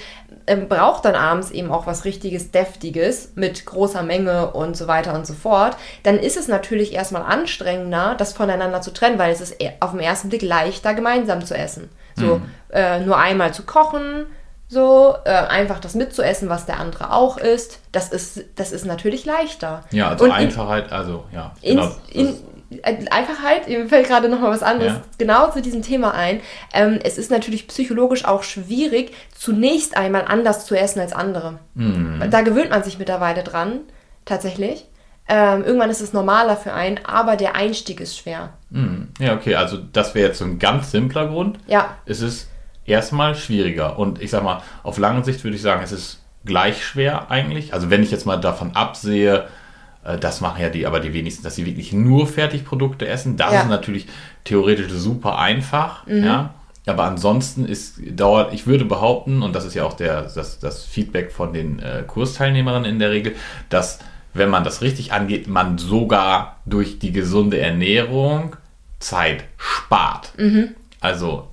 [0.47, 5.15] ähm, braucht dann abends eben auch was richtiges, deftiges mit großer Menge und so weiter
[5.15, 9.41] und so fort, dann ist es natürlich erstmal anstrengender, das voneinander zu trennen, weil es
[9.41, 11.89] ist e-, auf den ersten Blick leichter, gemeinsam zu essen.
[12.17, 12.43] So mhm.
[12.71, 14.27] äh, nur einmal zu kochen,
[14.69, 19.25] so äh, einfach das mitzuessen, was der andere auch isst, das ist, das ist natürlich
[19.25, 19.85] leichter.
[19.91, 21.55] Ja, also und Einfachheit, also ja.
[21.63, 22.35] Genau, in,
[22.71, 25.03] in, Einfachheit, mir fällt gerade noch mal was anderes ja.
[25.17, 26.41] genau zu diesem Thema ein.
[26.75, 31.61] Ähm, es ist natürlich psychologisch auch schwierig, zunächst einmal anders zu essen als andere.
[31.75, 32.23] Mhm.
[32.31, 33.81] Da gewöhnt man sich mittlerweile dran,
[34.27, 34.85] tatsächlich.
[35.31, 38.51] Ähm, irgendwann ist es normaler für einen, aber der Einstieg ist schwer.
[38.69, 39.09] Mhm.
[39.19, 41.59] Ja, okay, also das wäre jetzt so ein ganz simpler Grund.
[41.67, 41.97] Ja.
[42.05, 42.49] Es ist
[42.89, 43.99] erstmal schwieriger.
[43.99, 47.75] Und ich sag mal, auf lange Sicht würde ich sagen, es ist gleich schwer eigentlich.
[47.75, 49.47] Also wenn ich jetzt mal davon absehe,
[50.05, 53.37] äh, das machen ja die, aber die wenigsten, dass sie wirklich nur Fertigprodukte essen.
[53.37, 53.61] Das ja.
[53.63, 54.07] ist natürlich
[54.45, 56.07] theoretisch super einfach.
[56.07, 56.25] Mhm.
[56.25, 56.55] Ja.
[56.87, 60.85] Aber ansonsten ist dauert, ich würde behaupten, und das ist ja auch der, das, das
[60.85, 63.35] Feedback von den äh, Kursteilnehmerinnen in der Regel,
[63.69, 63.99] dass
[64.33, 68.57] wenn man das richtig angeht, man sogar durch die gesunde Ernährung
[69.01, 70.33] Zeit spart.
[70.39, 70.75] Mhm.
[71.01, 71.49] Also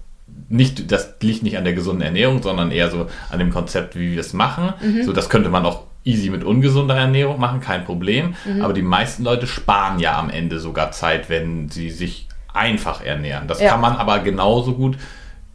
[0.49, 4.11] nicht, das liegt nicht an der gesunden Ernährung, sondern eher so an dem Konzept, wie
[4.11, 4.73] wir es machen.
[4.81, 5.03] Mhm.
[5.03, 8.35] So, das könnte man auch easy mit ungesunder Ernährung machen, kein Problem.
[8.45, 8.61] Mhm.
[8.61, 13.47] Aber die meisten Leute sparen ja am Ende sogar Zeit, wenn sie sich einfach ernähren.
[13.47, 13.71] Das ja.
[13.71, 14.97] kann man aber genauso gut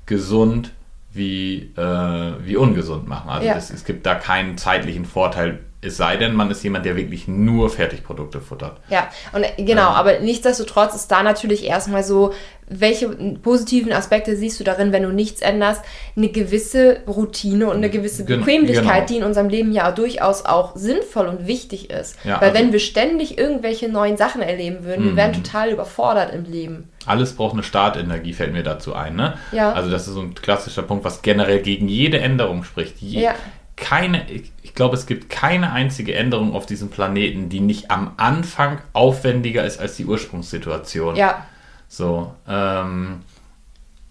[0.07, 0.73] gesund
[1.13, 3.31] wie, äh, wie ungesund machen.
[3.31, 3.55] Also ja.
[3.55, 7.27] das, es gibt da keinen zeitlichen Vorteil es sei denn, man ist jemand, der wirklich
[7.27, 8.79] nur Fertigprodukte futtert.
[8.91, 9.97] Ja, und genau, ähm.
[9.97, 12.35] aber nichtsdestotrotz ist da natürlich erstmal so,
[12.71, 13.09] welche
[13.43, 15.83] positiven Aspekte siehst du darin, wenn du nichts änderst?
[16.17, 19.07] Eine gewisse Routine und eine gewisse Bequemlichkeit, genau.
[19.09, 22.17] die in unserem Leben ja durchaus auch sinnvoll und wichtig ist.
[22.25, 25.43] Ja, Weil also wenn wir ständig irgendwelche neuen Sachen erleben würden, wir wären mhm.
[25.43, 26.89] total überfordert im Leben.
[27.07, 29.17] Alles braucht eine Startenergie, fällt mir dazu ein.
[29.17, 29.35] Ne?
[29.53, 29.73] Ja.
[29.73, 32.99] Also das ist so ein klassischer Punkt, was generell gegen jede Änderung spricht.
[33.01, 33.35] Je, ja
[33.81, 34.27] keine,
[34.63, 39.65] ich glaube, es gibt keine einzige Änderung auf diesem Planeten, die nicht am Anfang aufwendiger
[39.65, 41.17] ist als die Ursprungssituation.
[41.17, 41.47] Ja.
[41.91, 43.23] So, ähm,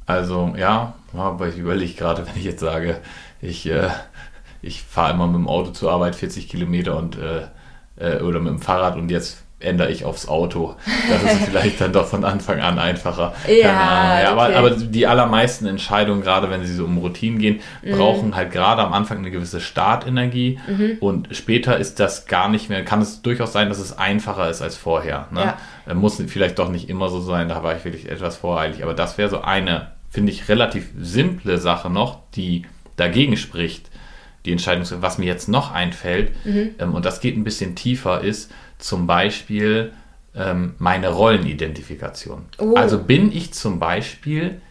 [0.05, 3.01] also ja, aber ich überlege gerade, wenn ich jetzt sage,
[3.41, 3.89] ich, äh,
[4.61, 7.47] ich fahre immer mit dem Auto zur Arbeit 40 Kilometer und äh,
[7.95, 10.75] äh, oder mit dem Fahrrad und jetzt ändere ich aufs Auto.
[11.09, 13.33] Das ist vielleicht dann doch von Anfang an einfacher.
[13.47, 14.55] Ja, ja aber, okay.
[14.55, 17.91] aber, die allermeisten Entscheidungen, gerade wenn sie so um Routinen gehen, mhm.
[17.91, 20.97] brauchen halt gerade am Anfang eine gewisse Startenergie mhm.
[21.01, 24.61] und später ist das gar nicht mehr, kann es durchaus sein, dass es einfacher ist
[24.61, 25.27] als vorher.
[25.31, 25.53] Ne?
[25.87, 25.93] Ja.
[25.93, 29.17] Muss vielleicht doch nicht immer so sein, da war ich wirklich etwas voreilig, aber das
[29.17, 32.63] wäre so eine, finde ich, relativ simple Sache noch, die
[32.95, 33.89] dagegen spricht,
[34.45, 36.69] die Entscheidung, was mir jetzt noch einfällt, mhm.
[36.79, 39.93] ähm, und das geht ein bisschen tiefer, ist, zum Beispiel
[40.35, 42.45] ähm, meine Rollenidentifikation.
[42.57, 42.73] Oh.
[42.75, 44.61] Also bin ich zum Beispiel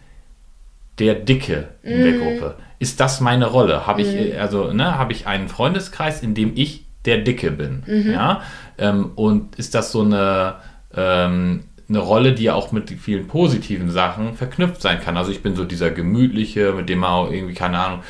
[0.99, 2.03] der Dicke in mm.
[2.03, 2.55] der Gruppe?
[2.81, 3.87] Ist das meine Rolle?
[3.87, 4.41] Habe ich, mm.
[4.41, 7.83] also, ne, habe ich einen Freundeskreis, in dem ich der Dicke bin?
[7.87, 8.11] Mhm.
[8.11, 8.43] Ja?
[8.79, 10.57] Ähm, und ist das so eine,
[10.95, 15.17] ähm, eine Rolle, die ja auch mit vielen positiven Sachen verknüpft sein kann?
[15.17, 18.01] Also ich bin so dieser gemütliche, mit dem man auch irgendwie, keine Ahnung,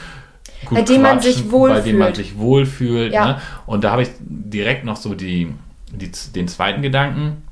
[0.70, 1.84] bei dem man sich wohlfühlt.
[1.84, 3.12] Bei dem man sich wohlfühlt.
[3.12, 3.26] Ja.
[3.26, 3.40] Ne?
[3.66, 5.54] Und da habe ich direkt noch so die,
[5.92, 7.42] die, den zweiten Gedanken.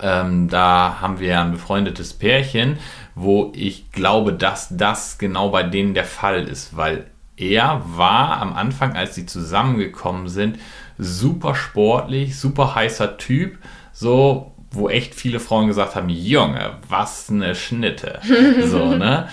[0.00, 2.78] Ähm, da haben wir ein befreundetes Pärchen,
[3.14, 7.06] wo ich glaube, dass das genau bei denen der Fall ist, weil
[7.36, 10.58] er war am Anfang, als sie zusammengekommen sind,
[10.96, 13.58] super sportlich, super heißer Typ,
[13.92, 18.20] so wo echt viele Frauen gesagt haben, Junge, was eine Schnitte.
[18.64, 19.28] so, ne?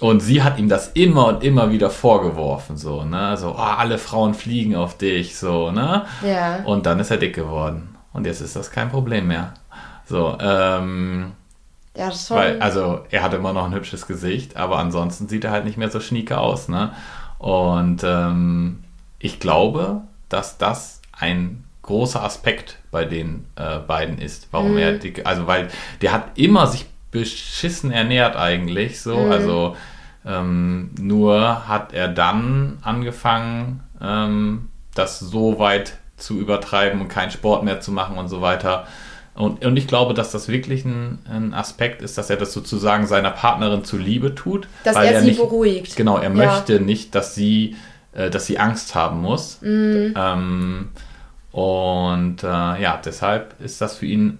[0.00, 3.36] Und sie hat ihm das immer und immer wieder vorgeworfen, so, ne?
[3.36, 6.06] So, oh, alle Frauen fliegen auf dich, so, ne?
[6.26, 6.62] Ja.
[6.64, 7.96] Und dann ist er dick geworden.
[8.12, 9.54] Und jetzt ist das kein Problem mehr.
[10.06, 11.32] So, ähm,
[11.96, 12.36] Ja, schon.
[12.36, 15.76] weil, also er hat immer noch ein hübsches Gesicht, aber ansonsten sieht er halt nicht
[15.76, 16.92] mehr so schnieke aus, ne?
[17.38, 18.82] Und ähm,
[19.18, 25.26] ich glaube, dass das ein großer Aspekt bei den äh, beiden ist, warum er dick,
[25.26, 25.68] also weil
[26.02, 29.76] der hat immer sich beschissen ernährt eigentlich, so, also
[30.24, 37.64] ähm, nur hat er dann angefangen, ähm, das so weit zu übertreiben und keinen Sport
[37.64, 38.86] mehr zu machen und so weiter.
[39.34, 43.06] Und, und ich glaube, dass das wirklich ein, ein Aspekt ist, dass er das sozusagen
[43.06, 44.68] seiner Partnerin zuliebe tut.
[44.84, 45.96] Dass weil er sie nicht, beruhigt.
[45.96, 46.28] Genau, er Ja.
[46.30, 47.76] möchte nicht, dass sie,
[48.12, 49.58] äh, dass sie Angst haben muss.
[49.62, 50.14] Mhm.
[50.16, 50.88] Ähm,
[51.52, 54.38] und äh, ja, deshalb ist das für ihn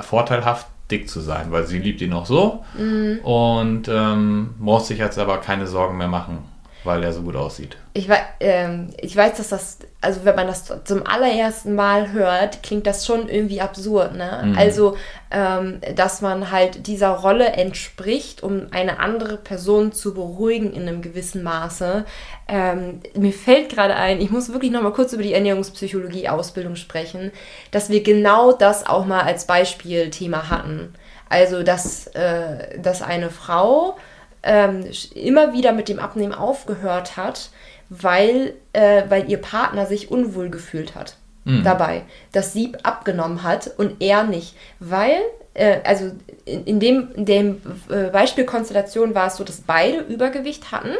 [0.00, 3.18] vorteilhaft, dick zu sein, weil sie liebt ihn auch so Mhm.
[3.22, 6.38] und ähm, muss sich jetzt aber keine Sorgen mehr machen,
[6.84, 7.76] weil er so gut aussieht.
[7.92, 12.62] Ich, wei ähm, ich weiß, dass das, also wenn man das zum allerersten Mal hört,
[12.62, 14.42] klingt das schon irgendwie absurd, ne?
[14.44, 14.58] Mhm.
[14.58, 14.96] Also,
[15.30, 21.02] ähm, dass man halt dieser Rolle entspricht, um eine andere Person zu beruhigen in einem
[21.02, 22.04] gewissen Maße.
[22.46, 27.32] Ähm, mir fällt gerade ein, ich muss wirklich noch mal kurz über die Ernährungspsychologie-Ausbildung sprechen,
[27.72, 30.94] dass wir genau das auch mal als Beispielthema hatten.
[31.28, 33.96] Also, dass, äh, dass eine Frau
[34.42, 37.50] ähm, immer wieder mit dem Abnehmen aufgehört hat,
[37.90, 41.16] weil, äh, weil ihr Partner sich unwohl gefühlt hat
[41.62, 44.54] dabei, dass sie abgenommen hat und er nicht.
[44.80, 45.16] Weil,
[45.54, 46.12] äh, also
[46.44, 50.94] in, in dem, in dem äh, Beispielkonstellation war es so, dass beide Übergewicht hatten.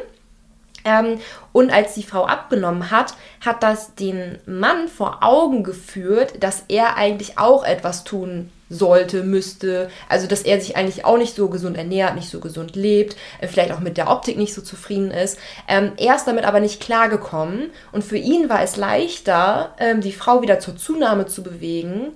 [0.84, 1.18] Ähm,
[1.52, 6.96] und als die Frau abgenommen hat, hat das den Mann vor Augen geführt, dass er
[6.96, 9.90] eigentlich auch etwas tun sollte, müsste.
[10.08, 13.48] Also, dass er sich eigentlich auch nicht so gesund ernährt, nicht so gesund lebt, äh,
[13.48, 15.38] vielleicht auch mit der Optik nicht so zufrieden ist.
[15.68, 17.70] Ähm, er ist damit aber nicht klargekommen.
[17.92, 22.12] Und für ihn war es leichter, ähm, die Frau wieder zur Zunahme zu bewegen,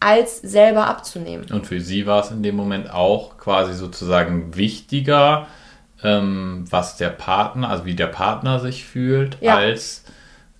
[0.00, 1.46] als selber abzunehmen.
[1.52, 5.46] Und für sie war es in dem Moment auch quasi sozusagen wichtiger,
[6.02, 9.56] ähm, was der Partner, also wie der Partner sich fühlt, Ja.
[9.56, 10.02] als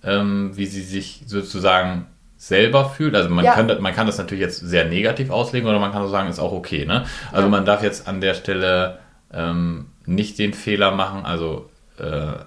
[0.05, 2.07] ähm, wie sie sich sozusagen
[2.47, 3.15] selber fühlt.
[3.15, 3.53] Also man, Ja.
[3.53, 6.29] kann, das- man kann das natürlich jetzt sehr negativ auslegen oder man kann auch sagen,
[6.29, 6.85] ist auch okay.
[6.85, 7.05] Ne?
[7.31, 7.49] Also Ja.
[7.49, 8.99] man darf jetzt an der Stelle
[9.33, 12.03] ähm, nicht den Fehler machen, also äh,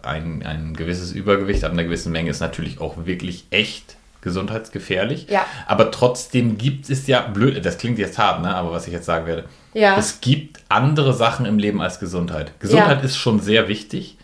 [0.07, 5.29] ein, ein gewisses Übergewicht ab einer gewissen Menge ist natürlich auch wirklich echt gesundheitsgefährlich.
[5.31, 5.45] Ja.
[5.67, 8.55] Aber trotzdem gibt es ja, blöd, das klingt jetzt hart, ne?
[8.55, 9.97] aber was ich jetzt sagen werde, Ja.
[9.97, 12.53] es gibt andere Sachen im Leben als Gesundheit.
[12.61, 13.05] Gesundheit Ja.
[13.05, 14.17] ist schon sehr wichtig,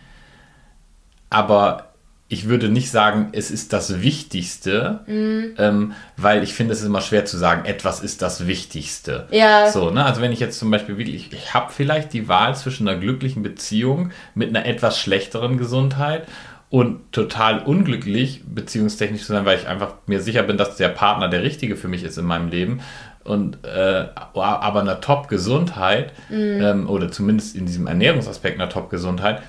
[1.31, 1.92] aber
[2.33, 5.55] ich würde nicht sagen, es ist das Wichtigste, Mhm.
[5.59, 9.27] ähm, weil ich finde, es ist immer schwer zu sagen, etwas ist das Wichtigste.
[9.31, 9.71] Ja.
[9.71, 10.03] So, ne?
[10.05, 13.43] Also wenn ich jetzt zum Beispiel wirklich, ich habe vielleicht die Wahl zwischen einer glücklichen
[13.43, 16.27] Beziehung mit einer etwas schlechteren Gesundheit
[16.71, 21.29] und total unglücklich beziehungstechnisch zu sein, weil ich einfach mir sicher bin, dass der Partner
[21.29, 22.81] der richtige für mich ist in meinem Leben
[23.25, 29.43] und äh, aber einer Top-Gesundheit ähm, oder zumindest in diesem Ernährungsaspekt einer Top-Gesundheit,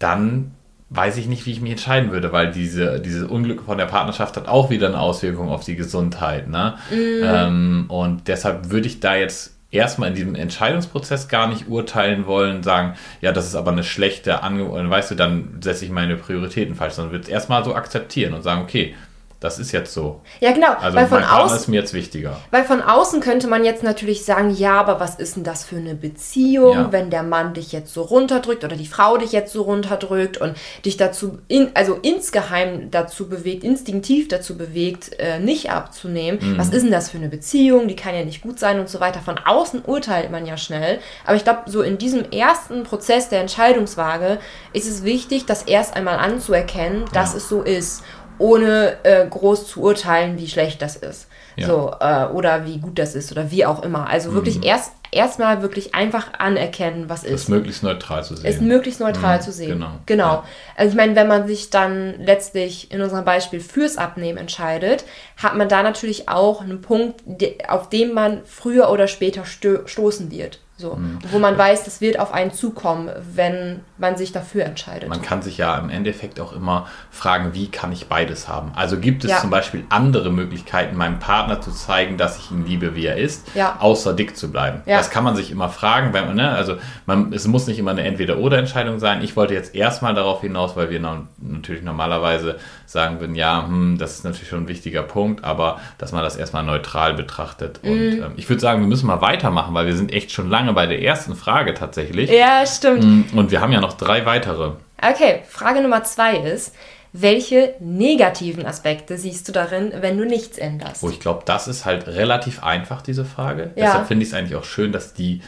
[0.00, 0.50] dann
[0.94, 4.36] weiß ich nicht, wie ich mich entscheiden würde, weil diese, diese Unglück von der Partnerschaft
[4.36, 6.48] hat auch wieder eine Auswirkung auf die Gesundheit.
[6.48, 6.74] Ne?
[6.92, 12.62] Ähm, und deshalb würde ich da jetzt erstmal in diesem Entscheidungsprozess gar nicht urteilen wollen,
[12.62, 16.74] sagen, ja, das ist aber eine schlechte Angewohnheit, weißt du, dann setze ich meine Prioritäten
[16.74, 18.94] falsch, sondern würde es erstmal so akzeptieren und sagen, okay,
[19.42, 20.20] das ist jetzt so.
[20.40, 20.72] Ja, genau.
[20.80, 22.38] Also weil, von außen, ist mir jetzt wichtiger.
[22.50, 25.76] weil von außen könnte man jetzt natürlich sagen, ja, aber was ist denn das für
[25.76, 26.92] eine Beziehung, Ja.
[26.92, 30.56] wenn der Mann dich jetzt so runterdrückt oder die Frau dich jetzt so runterdrückt und
[30.84, 36.38] dich dazu, in, also insgeheim dazu bewegt, instinktiv dazu bewegt, äh, nicht abzunehmen.
[36.40, 36.58] Mhm.
[36.58, 37.88] Was ist denn das für eine Beziehung?
[37.88, 39.20] Die kann ja nicht gut sein und so weiter.
[39.20, 41.00] Von außen urteilt man ja schnell.
[41.26, 44.38] Aber ich glaube, so in diesem ersten Prozess der Entscheidungswaage
[44.72, 47.38] ist es wichtig, das erst einmal anzuerkennen, dass Ja.
[47.38, 48.02] es so ist
[48.42, 51.28] ohne äh, groß zu urteilen, wie schlecht das ist.
[51.56, 51.66] Ja.
[51.66, 54.08] So, äh, oder wie gut das ist oder wie auch immer.
[54.08, 54.62] Also wirklich Mhm.
[54.64, 57.48] erst erstmal wirklich einfach anerkennen, was Das ist.
[57.50, 58.46] möglichst neutral zu sehen.
[58.50, 59.68] Ist möglichst neutral Mhm, zu sehen.
[59.74, 59.90] genau.
[60.06, 60.32] Genau.
[60.36, 60.44] Ja.
[60.74, 65.04] Also ich meine, wenn man sich dann letztlich in unserem Beispiel fürs Abnehmen entscheidet,
[65.36, 67.20] hat man da natürlich auch einen Punkt,
[67.68, 70.60] auf den man früher oder später stoßen wird.
[70.82, 70.98] So,
[71.30, 75.08] wo man weiß, das wird auf einen zukommen, wenn man sich dafür entscheidet.
[75.08, 78.72] Man kann sich ja im Endeffekt auch immer fragen, wie kann ich beides haben?
[78.74, 79.38] Also gibt es Ja.
[79.38, 83.46] zum Beispiel andere Möglichkeiten, meinem Partner zu zeigen, dass ich ihn liebe, wie er ist,
[83.54, 83.76] Ja.
[83.78, 84.82] außer dick zu bleiben?
[84.86, 84.96] Ja.
[84.98, 86.74] Das kann man sich immer fragen, wenn man, ne, also
[87.06, 89.22] man, es muss nicht immer eine Entweder-Oder-Entscheidung sein.
[89.22, 93.98] Ich wollte jetzt erstmal darauf hinaus, weil wir noch, natürlich normalerweise sagen würden, ja, hm,
[93.98, 97.78] das ist natürlich schon ein wichtiger Punkt, aber dass man das erstmal neutral betrachtet.
[97.84, 98.22] Und Mhm.
[98.22, 100.86] ähm, ich würde sagen, wir müssen mal weitermachen, weil wir sind echt schon lange bei
[100.86, 102.30] der ersten Frage tatsächlich.
[102.30, 103.32] ja, stimmt.
[103.34, 104.72] Und wir haben ja noch drei weitere.
[105.00, 106.74] Okay, Frage Nummer zwei ist,
[107.12, 111.02] welche negativen Aspekte siehst du darin, wenn du nichts änderst?
[111.02, 113.70] Wo ich glaube, das ist halt relativ einfach, diese Frage.
[113.76, 113.86] Ja.
[113.86, 115.42] Deshalb finde ich es eigentlich auch schön, dass die,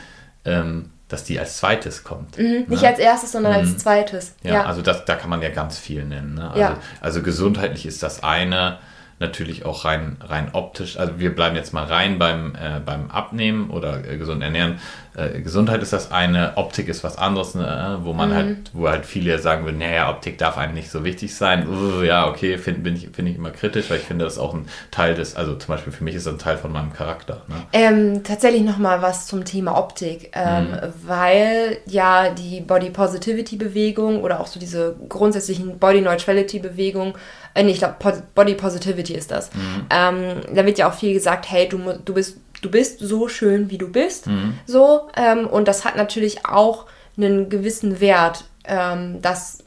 [0.45, 2.37] ähm, dass die als zweites kommt.
[2.37, 2.89] Mhm, Nicht ne?
[2.89, 4.35] als erstes, sondern als zweites.
[4.43, 6.35] ja, also das, da kann man ja ganz viel nennen.
[6.35, 6.49] Ne?
[6.49, 6.77] Also, Ja.
[7.01, 8.79] also gesundheitlich ist das eine,
[9.21, 10.99] natürlich auch rein, rein optisch.
[10.99, 14.81] Also wir bleiben jetzt mal rein beim, äh, beim Abnehmen oder äh, gesund ernähren.
[15.17, 17.99] Äh, Gesundheit ist das eine, Optik ist was anderes, ne?
[18.03, 18.35] wo man Mhm.
[18.35, 21.69] halt, wo halt viele sagen würden, naja, Optik darf einem nicht so wichtig sein.
[21.69, 24.55] Uh, ja, okay, finde ich, finde ich immer kritisch, weil ich finde, das ist auch
[24.55, 27.43] ein Teil des, also zum Beispiel für mich ist das ein Teil von meinem Charakter.
[27.49, 27.55] Ne?
[27.73, 30.79] Ähm, tatsächlich nochmal was zum Thema Optik, ähm, Mhm.
[31.07, 37.17] weil ja die Body Positivity Bewegung oder auch so diese grundsätzlichen Body Neutrality Bewegung,
[37.55, 37.95] äh, nee, ich glaube
[38.35, 39.51] Body Positivity ist das.
[39.55, 39.87] Mhm.
[39.91, 40.25] Ähm,
[40.55, 43.79] da wird ja auch viel gesagt, hey, du, du bist du bist so schön, wie
[43.79, 44.59] du bist, Mhm.
[44.67, 49.59] so ähm, und das hat natürlich auch einen gewissen Wert, ähm, dass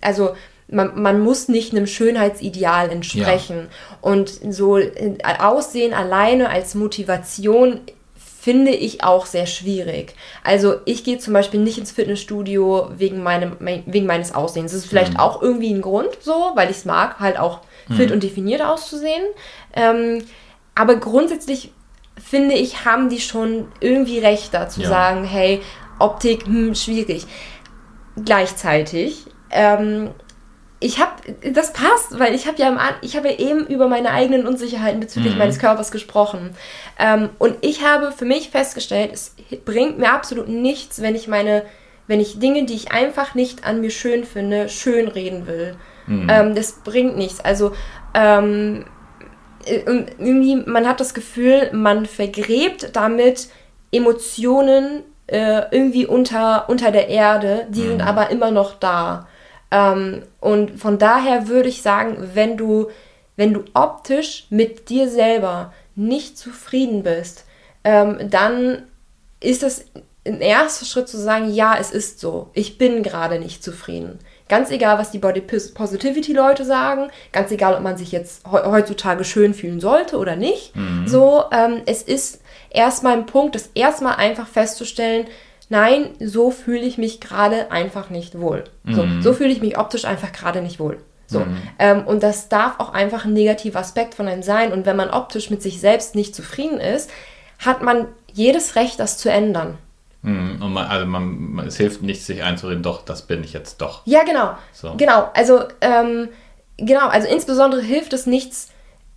[0.00, 0.34] also
[0.68, 3.68] man, man muss nicht einem Schönheitsideal entsprechen.
[4.00, 7.80] Und so äh, Aussehen alleine als Motivation
[8.16, 10.14] finde ich auch sehr schwierig.
[10.42, 14.72] Also ich gehe zum Beispiel nicht ins Fitnessstudio wegen, meinem, mein- wegen meines Aussehens.
[14.72, 17.60] Das ist vielleicht auch irgendwie ein Grund so, weil ich es mag, halt auch
[17.96, 19.22] fit und definiert auszusehen.
[19.74, 20.24] Ähm,
[20.74, 21.70] aber grundsätzlich
[22.28, 24.88] finde ich, haben die schon irgendwie recht dazu Ja.
[24.88, 25.60] sagen, hey,
[25.98, 27.26] Optik, hm, schwierig.
[28.24, 30.10] Gleichzeitig, ähm,
[30.80, 31.12] ich habe,
[31.52, 35.32] das passt, weil ich habe ja, ich habe ja eben über meine eigenen Unsicherheiten bezüglich
[35.32, 35.38] Mhm.
[35.38, 36.54] meines Körpers gesprochen.
[36.98, 39.34] Ähm, und ich habe für mich festgestellt, es
[39.64, 41.62] bringt mir absolut nichts, wenn ich meine,
[42.06, 45.76] wenn ich Dinge, die ich einfach nicht an mir schön finde, schön reden will.
[46.06, 46.28] Mhm.
[46.30, 47.40] Ähm, das bringt nichts.
[47.40, 47.72] Also,
[48.14, 48.95] ähm, äh,
[49.86, 53.48] und irgendwie, man hat das Gefühl, man vergräbt damit
[53.90, 59.26] Emotionen äh, irgendwie unter, unter der Erde, die sind aber immer noch da.
[59.70, 62.88] Ähm, und von daher würde ich sagen, wenn du,
[63.36, 67.44] wenn du optisch mit dir selber nicht zufrieden bist,
[67.84, 68.84] ähm, dann
[69.40, 69.86] ist das
[70.26, 72.50] ein erster Schritt zu sagen, ja, es ist so.
[72.52, 74.18] Ich bin gerade nicht zufrieden.
[74.48, 78.46] Ganz egal, was die Body Pos- Positivity Leute sagen, ganz egal, ob man sich jetzt
[78.50, 80.72] heu- heutzutage schön fühlen sollte oder nicht.
[81.06, 85.26] So, ähm, es ist erstmal ein Punkt, das erstmal einfach festzustellen,
[85.68, 88.62] nein, so fühle ich mich gerade einfach nicht wohl.
[88.88, 90.98] So, so fühle ich mich optisch einfach gerade nicht wohl.
[91.26, 91.40] So.
[91.80, 94.72] Ähm, und das darf auch einfach ein negativer Aspekt von einem sein.
[94.72, 97.10] Und wenn man optisch mit sich selbst nicht zufrieden ist,
[97.58, 99.76] hat man jedes Recht, das zu ändern.
[100.26, 100.60] Mhm.
[100.62, 104.02] Und man, also man, es hilft nicht, sich einzureden, doch, das bin ich jetzt doch.
[104.04, 104.56] Ja, genau.
[104.72, 104.94] So.
[104.96, 105.30] Genau.
[105.34, 106.28] Also, ähm,
[106.76, 108.68] genau, also insbesondere hilft es nichts,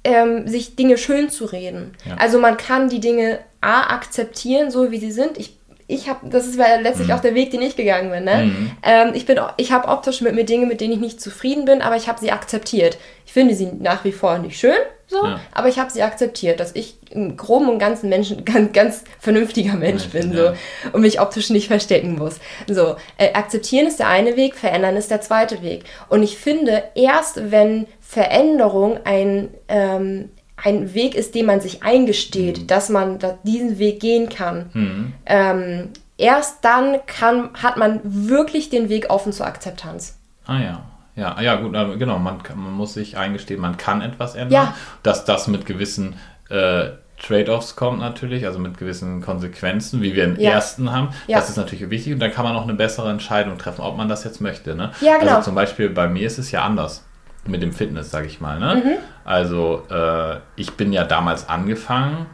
[0.03, 1.93] ähm, sich Dinge schön zu reden.
[2.05, 2.15] Ja.
[2.17, 5.37] Also man kann die Dinge A akzeptieren, so wie sie sind.
[5.37, 7.13] Ich, ich habe, das ist ja letztlich Mhm.
[7.15, 8.23] auch der Weg, den ich gegangen bin.
[8.23, 8.51] Ne?
[8.83, 11.81] Ähm, ich bin, ich habe optisch mit mir Dinge, mit denen ich nicht zufrieden bin,
[11.81, 12.97] aber ich habe sie akzeptiert.
[13.25, 14.77] Ich finde sie nach wie vor nicht schön,
[15.09, 15.39] so, Ja.
[15.53, 19.73] aber ich habe sie akzeptiert, dass ich im groben und ganzen Menschen ganz, ganz vernünftiger
[19.73, 20.53] Mensch Ja, bin, ja.
[20.53, 20.57] so
[20.93, 22.35] und mich optisch nicht verstecken muss.
[22.67, 25.83] So, äh, akzeptieren ist der eine Weg, verändern ist der zweite Weg.
[26.09, 32.59] Und ich finde, erst wenn Veränderung ein, ähm, ein Weg ist, den man sich eingesteht,
[32.59, 32.67] Mhm.
[32.67, 38.89] dass man da diesen Weg gehen kann, ähm, erst dann kann, hat man wirklich den
[38.89, 40.17] Weg offen zur Akzeptanz.
[40.45, 40.83] Ah ja.
[41.19, 44.51] Ja, ah ja, gut, genau, man, kann, man muss sich eingestehen, man kann etwas ändern.
[44.67, 44.73] Ja.
[45.03, 46.15] Dass das mit gewissen
[46.49, 46.89] äh,
[47.21, 50.51] Trade-offs kommt natürlich, also mit gewissen Konsequenzen, wie wir im Ja.
[50.51, 51.09] ersten haben.
[51.27, 51.37] Ja.
[51.37, 54.07] Das ist natürlich wichtig und dann kann man auch eine bessere Entscheidung treffen, ob man
[54.07, 54.75] das jetzt möchte.
[54.75, 54.91] Ne?
[55.01, 55.31] Ja, genau.
[55.35, 57.03] Also zum Beispiel bei mir ist es ja anders
[57.45, 58.59] mit dem Fitness, sage ich mal.
[58.59, 58.75] Ne?
[58.83, 58.91] Mhm.
[59.25, 62.25] Also äh, ich bin ja damals angefangen,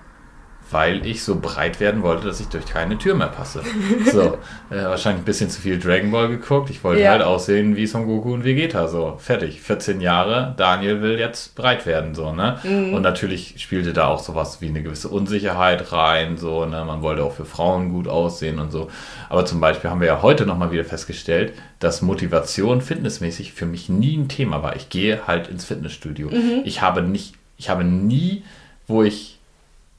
[0.72, 3.62] weil ich so breit werden wollte, dass ich durch keine Tür mehr passe.
[4.12, 4.38] So,
[4.70, 6.70] äh, wahrscheinlich ein bisschen zu viel Dragon Ball geguckt.
[6.70, 7.12] Ich wollte Ja.
[7.12, 8.88] halt aussehen wie Son Goku und Vegeta.
[8.88, 9.62] So, fertig.
[9.62, 12.16] 14 Jahre, Daniel will jetzt breit werden.
[12.16, 12.58] So, ne?
[12.64, 12.94] Mhm.
[12.94, 16.38] Und natürlich spielte da auch sowas wie eine gewisse Unsicherheit rein.
[16.38, 16.84] So, ne?
[16.86, 18.90] Man wollte auch für Frauen gut aussehen und so.
[19.30, 23.90] Aber zum Beispiel haben wir ja heute nochmal wieder festgestellt, dass Motivation fitnessmäßig für mich
[23.90, 24.76] nie ein Thema war.
[24.76, 26.30] Ich gehe halt ins Fitnessstudio.
[26.30, 26.62] Mhm.
[26.64, 28.44] Ich habe nicht, ich habe nie,
[28.88, 29.35] wo ich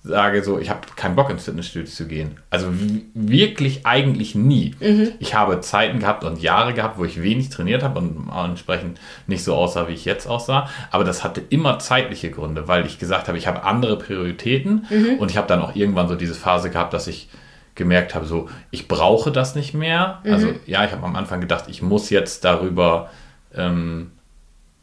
[0.07, 2.37] sage so, ich habe keinen Bock ins Fitnessstudio zu gehen.
[2.51, 2.69] Also
[3.15, 4.75] wirklich eigentlich nie.
[4.81, 5.13] Mhm.
[5.19, 9.43] Ich habe Zeiten gehabt und Jahre gehabt, wo ich wenig trainiert habe und entsprechend nicht
[9.43, 10.69] so aussah, wie ich jetzt aussah.
[10.91, 15.19] Aber das hatte immer zeitliche Gründe, weil ich gesagt habe, ich habe andere Prioritäten mhm.
[15.19, 17.29] und ich habe dann auch irgendwann so diese Phase gehabt, dass ich
[17.75, 20.21] gemerkt habe, so, ich brauche das nicht mehr.
[20.25, 20.33] Mhm.
[20.33, 23.11] Also ja, ich habe am Anfang gedacht, ich muss jetzt darüber,
[23.55, 24.13] ähm,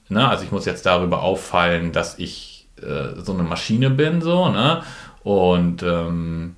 [0.10, 4.50] ne, also ich muss jetzt darüber auffallen, dass ich äh, so eine Maschine bin, so,
[4.50, 4.84] ne?
[5.24, 6.56] Und ähm,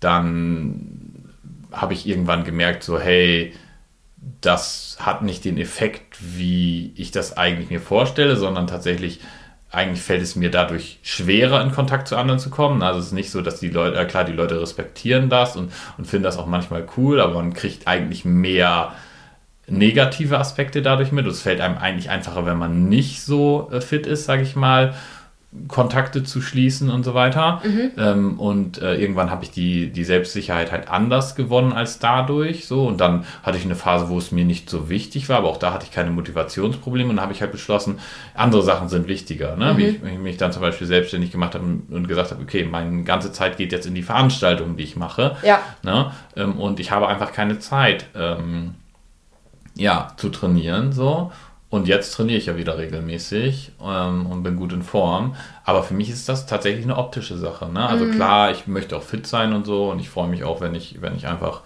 [0.00, 0.88] dann
[1.72, 3.54] habe ich irgendwann gemerkt, so, hey,
[4.40, 9.20] das hat nicht den Effekt, wie ich das eigentlich mir vorstelle, sondern tatsächlich,
[9.70, 12.82] eigentlich fällt es mir dadurch schwerer, in Kontakt zu anderen zu kommen.
[12.82, 15.72] Also es ist nicht so, dass die Leute, äh, klar, die Leute respektieren das und,
[15.96, 18.92] und finden das auch manchmal cool, aber man kriegt eigentlich mehr
[19.66, 21.24] negative Aspekte dadurch mit.
[21.24, 24.56] Und es fällt einem eigentlich einfacher, wenn man nicht so äh, fit ist, sage ich
[24.56, 24.94] mal.
[25.68, 27.60] Kontakte zu schließen und so weiter.
[27.62, 27.90] Mhm.
[27.98, 32.66] Ähm, und äh, irgendwann habe ich die, die Selbstsicherheit halt anders gewonnen als dadurch.
[32.66, 32.86] So.
[32.86, 35.58] Und dann hatte ich eine Phase, wo es mir nicht so wichtig war, aber auch
[35.58, 37.98] da hatte ich keine Motivationsprobleme und habe ich halt beschlossen,
[38.34, 39.56] andere Sachen sind wichtiger.
[39.56, 39.74] Ne?
[39.74, 39.76] Mhm.
[39.76, 42.64] Wie, ich, wie ich mich dann zum Beispiel selbstständig gemacht habe und gesagt habe, okay,
[42.64, 45.36] meine ganze Zeit geht jetzt in die Veranstaltungen, die ich mache.
[45.42, 45.60] Ja.
[45.82, 46.12] Ne?
[46.34, 48.74] Ähm, und ich habe einfach keine Zeit, ähm,
[49.74, 50.92] ja, zu trainieren.
[50.92, 51.30] So.
[51.72, 55.36] Und jetzt trainiere ich ja wieder regelmäßig ähm, und bin gut in Form.
[55.64, 57.66] Aber für mich ist das tatsächlich eine optische Sache.
[57.72, 57.88] Ne?
[57.88, 58.10] Also mhm.
[58.10, 61.00] klar, ich möchte auch fit sein und so und ich freue mich auch, wenn ich,
[61.00, 61.62] wenn ich einfach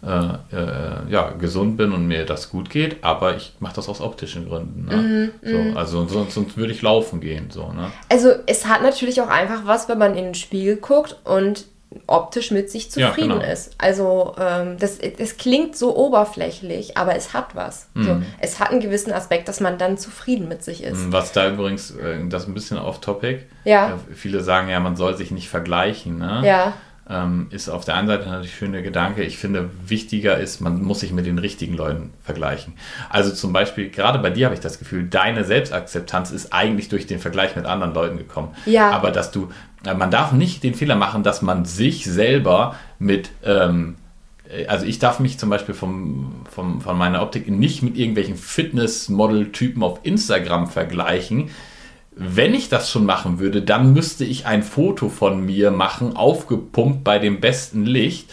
[0.00, 4.00] äh, äh, ja, gesund bin und mir das gut geht, aber ich mache das aus
[4.00, 4.84] optischen Gründen.
[4.84, 4.96] Ne?
[4.96, 5.76] Mhm, so, mhm.
[5.76, 7.50] also sonst, sonst würde ich laufen gehen.
[7.50, 7.90] So, ne?
[8.08, 11.64] Also es hat natürlich auch einfach was, wenn man in den Spiegel guckt und
[12.06, 13.52] optisch mit sich zufrieden ja, genau.
[13.52, 13.74] ist.
[13.78, 17.88] Also ähm, das, das klingt so oberflächlich, aber es hat was.
[17.94, 18.02] Mhm.
[18.04, 20.98] So, es hat einen gewissen Aspekt, dass man dann zufrieden mit sich ist.
[20.98, 23.46] Mhm, was da übrigens, äh, das ist ein bisschen off-topic.
[23.64, 23.90] Ja.
[24.10, 26.18] Äh, viele sagen ja, man soll sich nicht vergleichen.
[26.18, 26.42] Ne?
[26.44, 26.74] Ja
[27.48, 29.22] ist auf der einen Seite natürlich ein schöner Gedanke.
[29.22, 32.74] Ich finde, wichtiger ist, man muss sich mit den richtigen Leuten vergleichen.
[33.08, 37.06] Also zum Beispiel, gerade bei dir habe ich das Gefühl, deine Selbstakzeptanz ist eigentlich durch
[37.06, 38.54] den Vergleich mit anderen Leuten gekommen.
[38.66, 38.90] Ja.
[38.90, 39.48] Aber dass du,
[39.86, 43.96] äh, man darf nicht den Fehler machen, dass man sich selber mit, ähm,
[44.50, 48.36] äh, also ich darf mich zum Beispiel vom, vom, von meiner Optik nicht mit irgendwelchen
[48.36, 51.48] Fitness-Model-Typen auf Instagram vergleichen,
[52.18, 57.04] wenn ich das schon machen würde, dann müsste ich ein Foto von mir machen, aufgepumpt
[57.04, 58.28] bei dem besten Licht.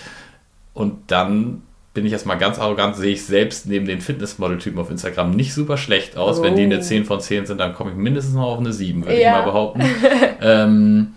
[0.74, 1.62] Und dann
[1.94, 5.78] bin ich erstmal ganz arrogant, sehe ich selbst neben den Fitnessmodel-Typen auf Instagram nicht super
[5.78, 6.40] schlecht aus.
[6.40, 6.44] Oh.
[6.44, 9.06] Wenn die eine 10 von 10 sind, dann komme ich mindestens noch auf eine 7,
[9.06, 9.30] würde ja.
[9.30, 9.84] ich mal behaupten.
[10.42, 11.14] ähm,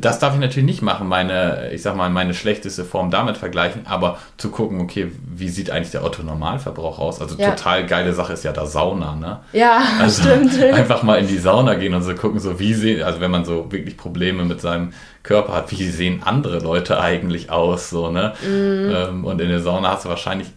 [0.00, 3.86] das darf ich natürlich nicht machen, meine, ich sag mal, meine schlechteste Form damit vergleichen,
[3.86, 7.20] aber zu gucken, okay, wie sieht eigentlich der Otto-Normalverbrauch aus?
[7.20, 7.50] Also ja.
[7.50, 9.40] total geile Sache ist ja da Sauna, ne?
[9.52, 10.60] Ja, also stimmt.
[10.62, 13.44] Einfach mal in die Sauna gehen und so gucken, so wie sehen, also wenn man
[13.44, 14.92] so wirklich Probleme mit seinem
[15.22, 18.34] Körper hat, wie sehen andere Leute eigentlich aus, so, ne?
[18.46, 19.24] Mhm.
[19.24, 20.48] und in der Sauna hast du wahrscheinlich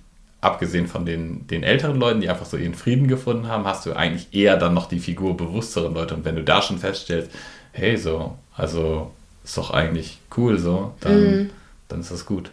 [0.42, 3.94] abgesehen von den, den älteren Leuten, die einfach so ihren Frieden gefunden haben, hast du
[3.94, 6.16] eigentlich eher dann noch die Figur bewussteren Leute.
[6.16, 7.32] Und wenn du da schon feststellst,
[7.74, 9.12] hey, so, also
[9.50, 11.50] ist doch eigentlich cool so, dann, mhm.
[11.88, 12.52] dann ist das gut.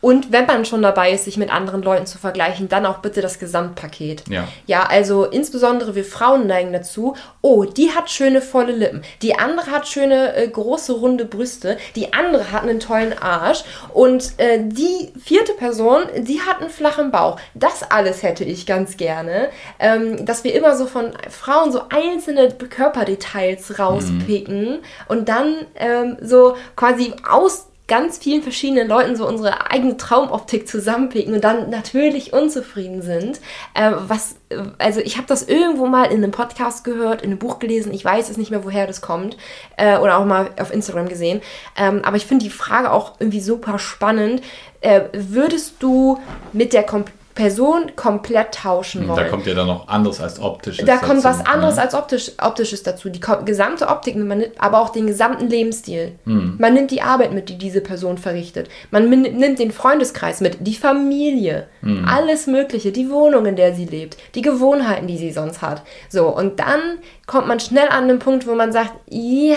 [0.00, 3.20] Und wenn man schon dabei ist, sich mit anderen Leuten zu vergleichen, dann auch bitte
[3.20, 4.24] das Gesamtpaket.
[4.28, 4.48] Ja.
[4.66, 9.70] Ja, also insbesondere wir Frauen neigen dazu, oh, die hat schöne volle Lippen, die andere
[9.70, 15.12] hat schöne äh, große runde Brüste, die andere hat einen tollen Arsch und äh, die
[15.22, 17.38] vierte Person, die hat einen flachen Bauch.
[17.54, 19.48] Das alles hätte ich ganz gerne,
[19.78, 24.78] ähm, dass wir immer so von Frauen so einzelne Körperdetails rauspicken mhm.
[25.08, 31.34] und dann ähm, so quasi aus ganz vielen verschiedenen Leuten so unsere eigene Traumoptik zusammenpicken
[31.34, 33.40] und dann natürlich unzufrieden sind.
[33.74, 34.36] Äh, was,
[34.78, 38.04] also ich habe das irgendwo mal in einem Podcast gehört, in einem Buch gelesen, ich
[38.04, 39.36] weiß es nicht mehr, woher das kommt,
[39.76, 41.42] äh, oder auch mal auf Instagram gesehen.
[41.76, 44.42] Ähm, aber ich finde die Frage auch irgendwie super spannend.
[44.80, 46.18] Äh, würdest du
[46.52, 47.04] mit der Kom
[47.34, 49.16] Person komplett tauschen wollen.
[49.16, 50.84] Da kommt ja dann noch anderes als optisches.
[50.84, 51.82] Da kommt was anderes ne?
[51.82, 53.10] als optisch, optisches dazu.
[53.10, 56.12] Die gesamte Optik, man aber auch den gesamten Lebensstil.
[56.26, 56.54] Hm.
[56.58, 58.68] Man nimmt die Arbeit mit, die diese Person verrichtet.
[58.92, 62.04] Man nimmt den Freundeskreis mit, die Familie, hm.
[62.08, 65.82] alles Mögliche, die Wohnung, in der sie lebt, die Gewohnheiten, die sie sonst hat.
[66.08, 69.56] So, und dann kommt man schnell an den Punkt, wo man sagt, ja,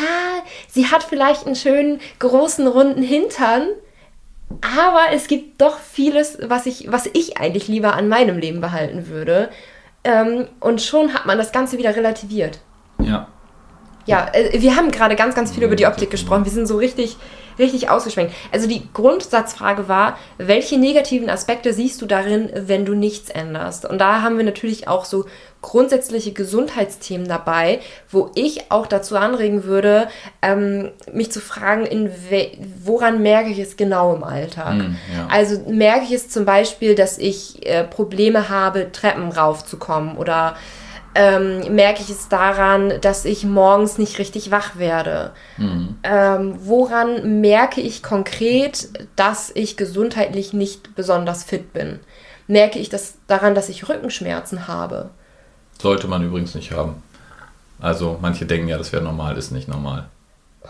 [0.67, 3.67] sie hat vielleicht einen schönen, großen, runden Hintern,
[4.61, 9.07] aber es gibt doch vieles, was ich, was ich eigentlich lieber an meinem Leben behalten
[9.07, 9.49] würde.
[10.03, 12.59] Ähm, und schon hat man das Ganze wieder relativiert.
[12.99, 13.27] Ja.
[14.05, 16.45] Ja, äh, wir haben gerade ganz, ganz viel über die Optik gesprochen.
[16.45, 17.17] Wir sind so richtig,
[17.59, 18.33] richtig ausgeschwenkt.
[18.51, 23.85] Also die Grundsatzfrage war, welche negativen Aspekte siehst du darin, wenn du nichts änderst?
[23.85, 25.25] Und da haben wir natürlich auch so
[25.61, 27.79] grundsätzliche Gesundheitsthemen dabei,
[28.09, 30.07] wo ich auch dazu anregen würde,
[30.41, 32.11] ähm, mich zu fragen, in
[32.83, 34.75] woran merke ich es genau im Alltag?
[34.75, 35.27] Mm, ja.
[35.29, 40.55] Also merke ich es zum Beispiel, dass ich äh, Probleme habe, Treppen raufzukommen oder
[41.17, 45.31] ähm, merke ich es daran, dass ich morgens nicht richtig wach werde?
[45.57, 45.95] Mhm.
[46.03, 51.99] Ähm, woran merke ich konkret, dass ich gesundheitlich nicht besonders fit bin?
[52.45, 55.09] Merke ich das daran, dass ich Rückenschmerzen habe?
[55.81, 57.01] Sollte man übrigens nicht haben.
[57.79, 60.05] Also manche denken ja, das wäre normal, ist nicht normal.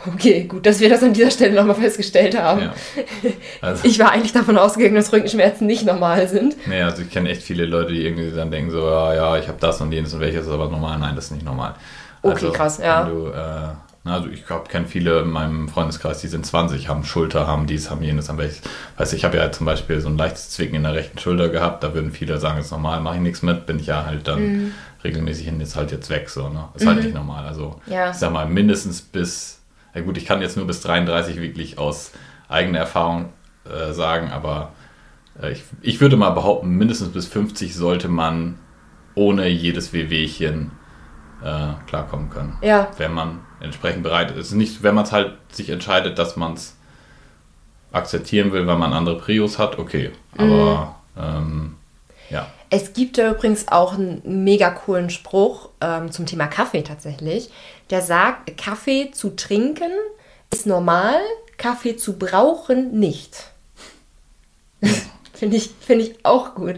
[0.05, 2.61] Okay, gut, dass wir das an dieser Stelle nochmal festgestellt haben.
[2.61, 2.73] Ja.
[3.61, 6.55] Also, ich war eigentlich davon ausgegangen, dass Rückenschmerzen nicht normal sind.
[6.67, 9.47] Nee, also ich kenne echt viele Leute, die irgendwie dann denken so, ja, ja ich
[9.47, 10.99] habe das und jenes und welches ist aber normal.
[10.99, 11.73] Nein, das ist nicht normal.
[12.21, 13.05] Okay, also, krass, ja.
[13.05, 17.67] Du, äh, also ich kenne viele in meinem Freundeskreis, die sind 20, haben Schulter, haben
[17.67, 18.61] dies, haben jenes, haben welches.
[18.97, 21.83] Weißt ich habe ja zum Beispiel so ein leichtes Zwicken in der rechten Schulter gehabt,
[21.83, 24.39] da würden viele sagen, ist normal, mache ich nichts mit, bin ich ja halt dann
[24.39, 24.71] mhm.
[25.03, 26.69] regelmäßig hin, ist halt jetzt weg, so, ne?
[26.75, 27.01] Ist halt mhm.
[27.01, 27.45] halt nicht normal.
[27.45, 28.11] Also ja.
[28.11, 29.59] ich sag mal, mindestens bis
[29.97, 32.11] ja gut, ich kann jetzt nur bis 33 wirklich aus
[32.47, 33.33] eigener Erfahrung
[33.65, 34.71] äh, sagen, aber
[35.41, 38.59] äh, ich, ich würde mal behaupten, mindestens bis 50 sollte man
[39.15, 40.71] ohne jedes Wehwehchen
[41.43, 42.57] äh, klarkommen können.
[42.61, 42.91] Ja.
[42.97, 44.51] Wenn man entsprechend bereit ist.
[44.51, 46.77] Nicht, wenn man es halt sich entscheidet, dass man es
[47.91, 50.11] akzeptieren will, weil man andere Prios hat, okay.
[50.37, 51.23] Aber mhm.
[51.23, 51.75] ähm,
[52.29, 52.47] ja.
[52.69, 57.49] Es gibt ja übrigens auch einen mega coolen Spruch ähm, zum Thema Kaffee tatsächlich
[57.89, 59.91] der sagt, Kaffee zu trinken
[60.51, 61.15] ist normal,
[61.57, 63.51] Kaffee zu brauchen nicht.
[65.33, 66.75] Finde ich, find ich auch gut.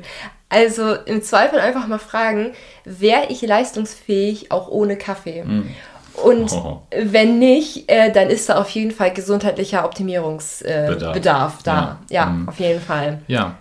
[0.50, 5.44] Also im Zweifel einfach mal fragen, wäre ich leistungsfähig auch ohne Kaffee?
[5.44, 5.70] Mm.
[6.24, 6.82] Und oh.
[6.92, 12.00] wenn nicht, äh, dann ist da auf jeden Fall gesundheitlicher Optimierungsbedarf äh, da.
[12.10, 12.50] Ja, ja mm.
[12.50, 13.22] auf jeden Fall.
[13.28, 13.56] Ja.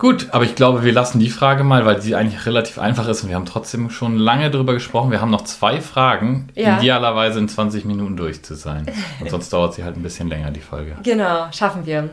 [0.00, 3.22] Gut, aber ich glaube, wir lassen die Frage mal, weil sie eigentlich relativ einfach ist
[3.22, 5.10] und wir haben trotzdem schon lange darüber gesprochen.
[5.10, 6.78] Wir haben noch zwei Fragen, ja.
[6.78, 8.86] idealerweise in 20 Minuten durch zu sein.
[9.20, 10.96] Und sonst dauert sie halt ein bisschen länger, die Folge.
[11.02, 12.08] Genau, schaffen wir.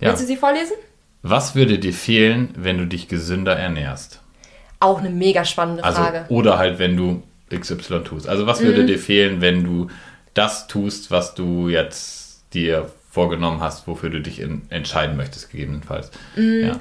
[0.00, 0.08] Ja.
[0.08, 0.72] Willst du sie vorlesen?
[1.22, 4.20] Was würde dir fehlen, wenn du dich gesünder ernährst?
[4.80, 6.24] Auch eine mega spannende also, Frage.
[6.30, 8.28] Oder halt, wenn du XY tust.
[8.28, 8.88] Also was würde mhm.
[8.88, 9.86] dir fehlen, wenn du
[10.34, 16.10] das tust, was du jetzt dir vorgenommen hast, wofür du dich in, entscheiden möchtest, gegebenenfalls.
[16.34, 16.64] Mhm.
[16.66, 16.80] Ja.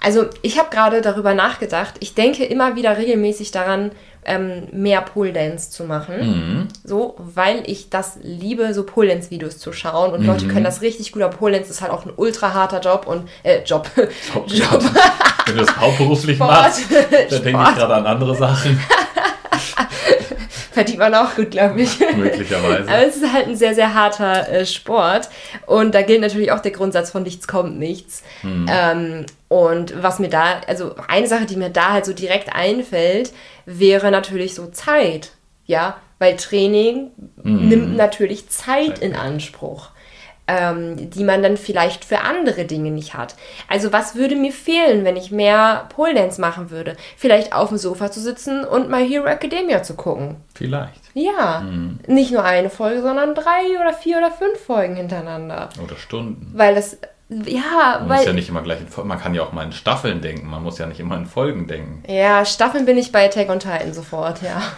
[0.00, 1.94] Also ich habe gerade darüber nachgedacht.
[2.00, 3.90] Ich denke immer wieder regelmäßig daran,
[4.24, 6.20] ähm, mehr Pole Dance zu machen.
[6.20, 6.68] Mhm.
[6.84, 10.12] So, weil ich das liebe, so Pole Dance Videos zu schauen.
[10.12, 10.26] Und mhm.
[10.26, 11.22] Leute können das richtig gut.
[11.22, 13.90] Aber Pole Dance ist halt auch ein ultra harter Job und äh, Job.
[13.96, 14.44] Job.
[14.46, 14.82] Job.
[15.46, 16.50] Wenn du das hauptberuflich Sport.
[16.50, 16.82] machst,
[17.30, 18.80] dann denke ich gerade an andere Sachen.
[20.78, 21.98] verdient man auch gut, glaube ich.
[22.16, 22.88] Möglicherweise.
[22.88, 25.28] Aber es ist halt ein sehr, sehr harter äh, Sport.
[25.66, 28.22] Und da gilt natürlich auch der Grundsatz von nichts kommt nichts.
[28.44, 28.66] Mhm.
[28.70, 33.32] Ähm, und was mir da, also eine Sache, die mir da halt so direkt einfällt,
[33.66, 35.32] wäre natürlich so Zeit.
[35.66, 37.10] Ja, weil Training
[37.42, 37.68] mhm.
[37.68, 39.90] nimmt natürlich Zeit in Anspruch
[40.48, 43.36] ähm, die man dann vielleicht für andere Dinge nicht hat.
[43.68, 46.96] Also was würde mir fehlen, wenn ich mehr Pole Dance machen würde?
[47.16, 50.36] Vielleicht auf dem Sofa zu sitzen und My Hero Academia zu gucken.
[50.54, 51.00] Vielleicht.
[51.14, 52.00] Ja, mhm.
[52.06, 55.68] nicht nur eine Folge, sondern drei oder vier oder fünf Folgen hintereinander.
[55.84, 56.50] Oder Stunden.
[56.54, 56.98] Weil das
[57.30, 58.16] ja, man weil.
[58.18, 60.62] Muss ja nicht immer gleich in, man kann ja auch mal in Staffeln denken, man
[60.62, 62.02] muss ja nicht immer in Folgen denken.
[62.08, 64.62] Ja, Staffeln bin ich bei Attack on Titan sofort, ja.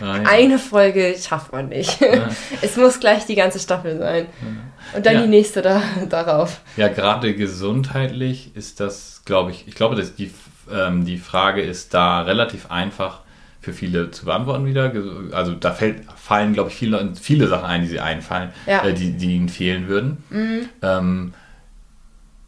[0.00, 0.22] Ah, ja.
[0.28, 2.00] Eine Folge schafft man nicht.
[2.00, 2.28] Ja.
[2.60, 4.26] Es muss gleich die ganze Staffel sein.
[4.40, 4.96] Ja.
[4.96, 6.60] Und dann die nächste da, darauf.
[6.76, 10.32] Ja, gerade gesundheitlich ist das, glaube ich, ich glaube, dass die,
[10.72, 13.20] ähm, die Frage ist da relativ einfach
[13.60, 14.92] für viele zu beantworten wieder.
[15.30, 19.12] Also da fällt, fallen, glaube ich, viele, viele Sachen ein, die sie einfallen, äh, die,
[19.12, 20.24] die ihnen fehlen würden.
[20.30, 20.68] Mhm.
[20.82, 21.34] Ähm,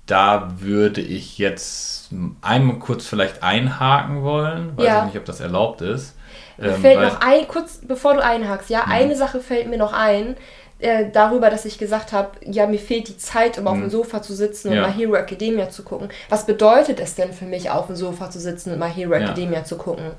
[0.06, 2.10] da würde ich jetzt
[2.42, 4.76] einmal kurz vielleicht einhaken wollen.
[4.76, 4.98] Weiß ja.
[5.00, 6.14] ich nicht, ob das erlaubt ist.
[6.56, 8.92] Mir ähm, fällt noch ein, kurz bevor du einhakst, ja, mhm.
[8.92, 10.36] eine Sache fällt mir noch ein.
[10.80, 13.90] Äh, darüber, dass ich gesagt habe, ja, mir fehlt die Zeit, um auf dem mhm.
[13.90, 14.82] Sofa zu sitzen und ja.
[14.82, 16.08] mal Hero Academia zu gucken.
[16.28, 19.20] Was bedeutet es denn für mich, auf dem Sofa zu sitzen und mal Hero ja.
[19.20, 20.10] Academia zu gucken?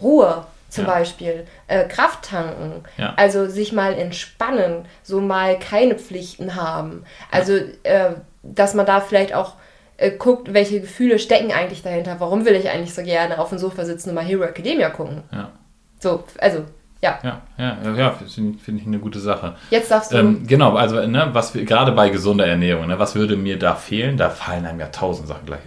[0.00, 0.90] Ruhe zum ja.
[0.90, 3.14] Beispiel, äh, Kraft tanken, ja.
[3.16, 7.04] also sich mal entspannen, so mal keine Pflichten haben.
[7.30, 8.12] Also äh,
[8.54, 9.54] dass man da vielleicht auch
[9.96, 12.16] äh, guckt, welche Gefühle stecken eigentlich dahinter.
[12.18, 15.22] Warum will ich eigentlich so gerne auf dem Sofa sitzen und mal Hero Academia gucken?
[15.32, 15.50] Ja.
[16.00, 16.64] So, also,
[17.00, 17.18] ja.
[17.22, 19.56] Ja, ja, ja finde find ich eine gute Sache.
[19.70, 20.16] Jetzt darfst du.
[20.16, 24.16] Ähm, genau, also, ne, was gerade bei gesunder Ernährung, ne, was würde mir da fehlen?
[24.16, 25.60] Da fallen einem ja tausend Sachen gleich.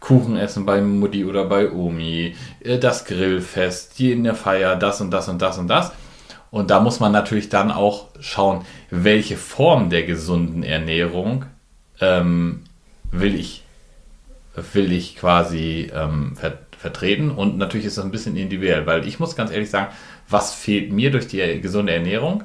[0.00, 5.00] Kuchen essen bei Mutti oder bei Omi, äh, das Grillfest, die in der Feier, das
[5.00, 5.92] und das und das und das.
[6.50, 11.46] Und da muss man natürlich dann auch schauen, welche Form der gesunden Ernährung
[12.00, 12.62] ähm,
[13.10, 13.62] will ich,
[14.72, 17.30] will ich quasi ähm, ver vertreten.
[17.30, 19.90] Und natürlich ist das ein bisschen individuell, weil ich muss ganz ehrlich sagen,
[20.28, 22.44] was fehlt mir durch die gesunde Ernährung?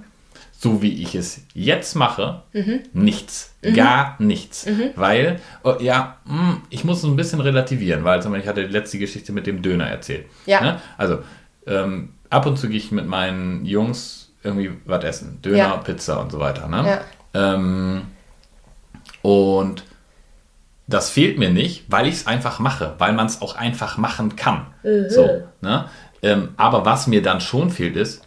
[0.62, 2.82] so wie ich es jetzt mache, mhm.
[2.92, 3.56] nichts.
[3.64, 3.74] Mhm.
[3.76, 4.66] Gar nichts.
[4.66, 4.90] Mhm.
[4.96, 8.50] Weil, oh, ja, mh, hm, ich muss es ein bisschen relativieren, weil zum Beispiel, ich
[8.50, 10.26] hatte die letzte Geschichte mit dem Döner erzählt.
[10.46, 10.60] Ja.
[10.60, 10.82] Ne?
[10.98, 11.20] Also,
[11.66, 15.42] ähm, ab und zu gehe ich mit meinen Jungs irgendwie was essen.
[15.42, 15.78] Döner, ja.
[15.78, 16.68] Pizza und so weiter.
[16.68, 16.86] Ne?
[17.34, 17.54] Ja.
[17.54, 18.02] Ähm,
[19.22, 19.84] und
[20.88, 24.36] das fehlt mir nicht, weil ich es einfach mache, weil man es auch einfach machen
[24.36, 24.68] kann.
[24.84, 25.10] Mhm.
[25.10, 25.86] So, ne?
[26.22, 28.24] Ähm, aber was mir dann schon fehlt, ist,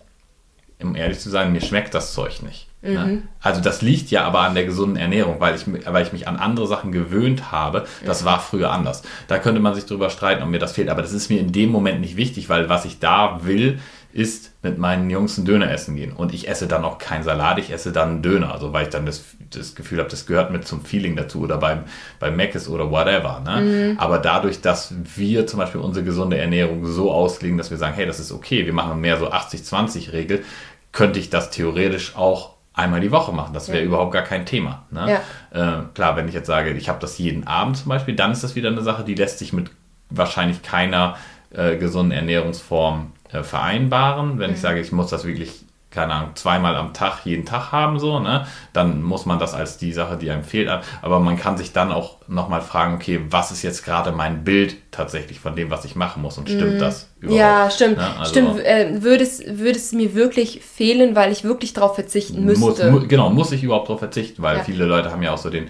[0.83, 2.69] um ehrlich zu sein, mir schmeckt das Zeug nicht.
[2.83, 2.91] Ne?
[2.91, 2.95] Mhm.
[2.95, 3.23] Ne?
[3.41, 6.37] Also das liegt ja aber an der gesunden Ernährung, weil ich, weil ich mich an
[6.37, 7.85] andere Sachen gewöhnt habe.
[8.05, 9.03] Das war früher anders.
[9.29, 11.53] Da könnte man sich drüber streiten, ob mir das fehlt, aber das ist mir in
[11.53, 13.79] dem Moment nicht wichtig, weil was ich da will,
[14.13, 16.13] ist mit meinen Jungs einen Döner essen gehen.
[16.13, 18.53] Und ich esse dann auch keinen Salat, ich esse dann einen Döner.
[18.53, 19.25] Also weil ich dann das,
[19.55, 21.85] das Gefühl habe, das gehört mit zum Feeling dazu oder beim,
[22.19, 23.41] beim Mc's oder whatever.
[23.45, 23.61] Ne?
[23.93, 23.99] Mhm.
[23.99, 28.07] Aber dadurch, dass wir zum Beispiel unsere gesunde Ernährung so auslegen, dass wir sagen, hey,
[28.07, 30.45] das ist okay, wir machen mehr so 80-20-Regel,
[30.93, 33.53] könnte ich das theoretisch auch einmal die Woche machen.
[33.55, 33.85] Das wäre ja.
[33.85, 34.85] überhaupt gar kein Thema.
[34.91, 35.21] Ne?
[35.53, 35.79] Ja.
[35.81, 38.45] Äh, klar, wenn ich jetzt sage, ich habe das jeden Abend zum Beispiel, dann ist
[38.45, 39.71] das wieder eine Sache, die lässt sich mit
[40.11, 41.17] wahrscheinlich keiner
[41.51, 44.39] äh, gesunden Ernährungsform äh, vereinbaren.
[44.39, 44.55] Wenn mhm.
[44.55, 48.19] ich sage, ich muss das wirklich keine Ahnung, zweimal am Tag, jeden Tag haben, so,
[48.19, 48.47] ne?
[48.73, 50.71] Dann muss man das als die Sache, die einem fehlt,
[51.03, 54.77] aber man kann sich dann auch nochmal fragen, okay, was ist jetzt gerade mein Bild
[54.91, 56.79] tatsächlich von dem, was ich machen muss und stimmt mm.
[56.79, 57.39] das überhaupt?
[57.39, 57.99] Ja, stimmt.
[57.99, 58.07] Ne?
[58.19, 62.45] Also, stimmt, äh, würde, es, würde es mir wirklich fehlen, weil ich wirklich darauf verzichten
[62.45, 62.91] müsste?
[62.91, 64.65] Muss, mu genau, muss ich überhaupt darauf verzichten, weil ja.
[64.65, 65.69] viele Leute haben ja auch so den,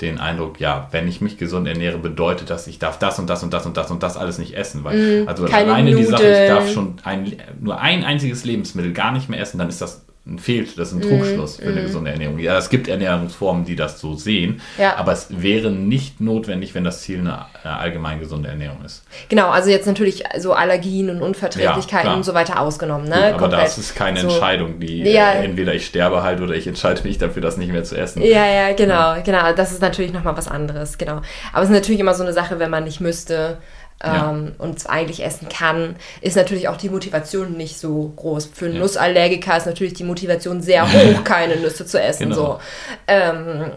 [0.00, 3.42] den Eindruck, ja, wenn ich mich gesund ernähre, bedeutet das, ich darf das und das
[3.42, 4.82] und das und das und das alles nicht essen.
[4.84, 5.96] Weil, mm, also alleine Nudeln.
[5.96, 9.68] die Sache, ich darf schon ein, nur ein einziges Lebensmittel gar nicht mehr essen, dann
[9.68, 10.04] ist das
[10.38, 11.84] Fehlt, das ist ein Trugschluss mm, für eine mm.
[11.84, 12.38] gesunde Ernährung.
[12.38, 14.94] Ja, es gibt Ernährungsformen, die das so sehen, ja.
[14.94, 19.02] aber es wäre nicht notwendig, wenn das Ziel eine, eine allgemein gesunde Ernährung ist.
[19.28, 23.08] Genau, also jetzt natürlich so Allergien und Unverträglichkeiten ja, und so weiter ausgenommen.
[23.08, 23.14] Ne?
[23.14, 23.62] Gut, aber Komplett.
[23.62, 24.28] das ist keine so.
[24.28, 25.32] Entscheidung, die ja.
[25.32, 28.22] äh, entweder ich sterbe halt oder ich entscheide mich dafür, das nicht mehr zu essen.
[28.22, 29.52] Ja, ja, genau, genau.
[29.56, 31.20] Das ist natürlich nochmal was anderes, genau.
[31.52, 33.58] Aber es ist natürlich immer so eine Sache, wenn man nicht müsste,
[34.02, 34.30] ja.
[34.30, 38.50] ähm, und eigentlich essen kann, ist natürlich auch die Motivation nicht so groß.
[38.52, 38.80] Für einen ja.
[38.80, 42.30] Nussallergiker ist natürlich die Motivation sehr hoch, keine Nüsse zu essen.
[42.30, 42.36] Genau.
[42.36, 42.60] So.
[43.06, 43.72] Ähm,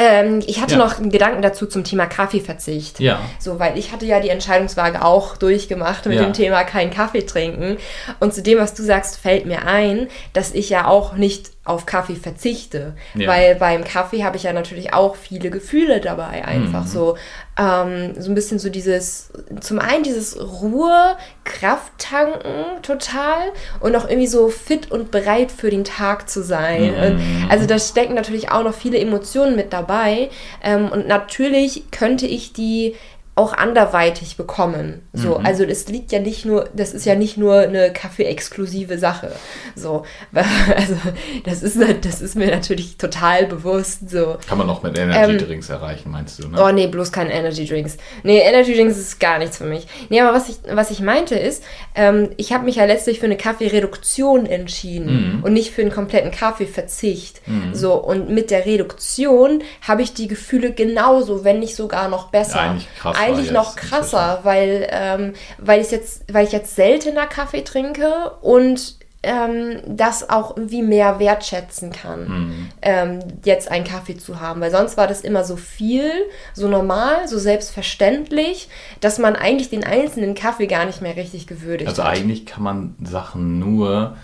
[0.00, 0.78] ähm, ich hatte ja.
[0.78, 3.00] noch einen Gedanken dazu zum Thema Kaffeeverzicht.
[3.00, 3.20] Ja.
[3.40, 6.22] So, weil ich hatte ja die Entscheidungswaage auch durchgemacht mit ja.
[6.22, 7.78] dem Thema keinen Kaffee trinken.
[8.20, 11.86] Und zu dem, was du sagst, fällt mir ein, dass ich ja auch nicht auf
[11.86, 12.94] Kaffee verzichte.
[13.14, 13.28] Ja.
[13.28, 16.44] Weil beim Kaffee habe ich ja natürlich auch viele Gefühle dabei.
[16.44, 16.88] Einfach mhm.
[16.88, 17.16] so,
[17.58, 24.08] ähm, so ein bisschen so dieses, zum einen dieses Ruhe, Kraft tanken total und auch
[24.08, 27.16] irgendwie so fit und bereit für den Tag zu sein.
[27.16, 27.46] Mhm.
[27.50, 30.30] also da stecken natürlich auch noch viele Emotionen mit dabei.
[30.62, 32.94] Ähm, und natürlich könnte ich die
[33.38, 35.00] auch anderweitig bekommen.
[35.12, 35.46] So, mhm.
[35.46, 39.30] also das liegt ja nicht nur, das ist ja nicht nur eine Kaffee-exklusive Sache.
[39.76, 40.04] So,
[40.76, 40.96] also
[41.44, 44.10] das ist, das ist mir natürlich total bewusst.
[44.10, 44.36] So.
[44.48, 46.48] Kann man auch mit Energy ähm, Drinks erreichen, meinst du?
[46.48, 46.58] Ne?
[46.60, 47.96] Oh nee, bloß keine Energy Drinks.
[48.24, 49.86] Nee, Energy Drinks ist gar nichts für mich.
[50.08, 51.62] Nee, aber was ich, was ich meinte ist,
[51.94, 55.44] ähm, ich habe mich ja letztlich für eine Kaffeereduktion entschieden mhm.
[55.44, 57.40] und nicht für einen kompletten Kaffeeverzicht.
[57.46, 57.72] Mhm.
[57.72, 62.56] So, und mit der Reduktion habe ich die Gefühle genauso, wenn nicht sogar noch besser.
[62.56, 67.26] Ja, eigentlich krass eigentlich noch krasser, weil, ähm, weil, ich jetzt, weil ich jetzt seltener
[67.26, 72.68] Kaffee trinke und ähm, das auch irgendwie mehr wertschätzen kann, mhm.
[72.82, 74.60] ähm, jetzt einen Kaffee zu haben.
[74.60, 76.10] Weil sonst war das immer so viel,
[76.54, 78.68] so normal, so selbstverständlich,
[79.00, 82.10] dass man eigentlich den einzelnen Kaffee gar nicht mehr richtig gewürdigt also hat.
[82.10, 84.16] Also eigentlich kann man Sachen nur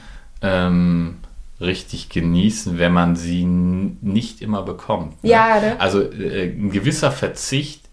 [0.42, 1.18] ähm,
[1.61, 5.22] richtig genießen, wenn man sie nicht immer bekommt.
[5.24, 5.30] Ne?
[5.30, 5.80] Ja, ne?
[5.80, 7.84] Also äh, ein gewisser Verzicht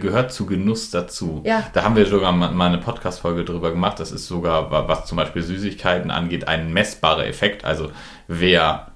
[0.00, 1.42] gehört zu Genuss dazu.
[1.44, 1.68] Ja.
[1.72, 4.00] Da haben wir sogar mal eine Podcast-Folge drüber gemacht.
[4.00, 7.64] Das ist sogar, was zum Beispiel Süßigkeiten angeht, ein messbarer Effekt.
[7.64, 7.90] Also
[8.28, 8.92] wer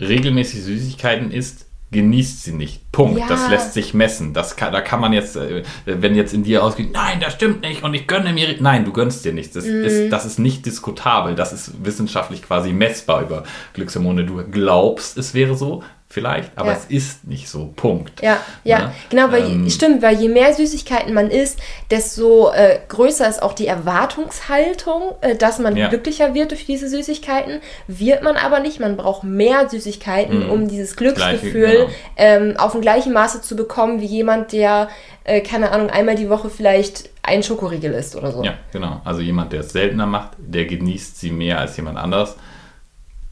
[0.00, 2.92] regelmäßig Süßigkeiten isst, genießt sie nicht.
[2.92, 3.18] Punkt.
[3.18, 3.26] Ja.
[3.28, 4.32] Das lässt sich messen.
[4.32, 7.62] Das kann, da kann man jetzt, äh, wenn jetzt in dir ausgeht, nein, das stimmt
[7.62, 8.56] nicht und ich gönne mir.
[8.60, 9.54] Nein, du gönnst dir nichts.
[9.54, 9.84] Das, mm.
[9.84, 11.34] ist, das ist nicht diskutabel.
[11.34, 14.24] Das ist wissenschaftlich quasi messbar über Glückshormone.
[14.24, 15.82] Du glaubst, es wäre so,
[16.12, 16.76] vielleicht, aber ja.
[16.76, 17.72] es ist nicht so.
[17.76, 18.20] Punkt.
[18.20, 18.92] Ja, ja, ne?
[19.10, 23.52] genau, weil ähm, stimmt, weil je mehr Süßigkeiten man isst, desto äh, größer ist auch
[23.52, 25.88] die Erwartungshaltung, äh, dass man ja.
[25.88, 27.60] glücklicher wird durch diese Süßigkeiten.
[27.86, 28.80] Wird man aber nicht.
[28.80, 30.50] Man braucht mehr Süßigkeiten, mhm.
[30.50, 31.90] um dieses Glücksgefühl Gleiche, genau.
[32.16, 34.88] ähm, auf dem gleichen Maße zu bekommen wie jemand, der,
[35.22, 38.42] äh, keine Ahnung, einmal die Woche vielleicht einen Schokoriegel isst oder so.
[38.42, 39.00] Ja, genau.
[39.04, 42.36] Also jemand, der es seltener macht, der genießt sie mehr als jemand anders.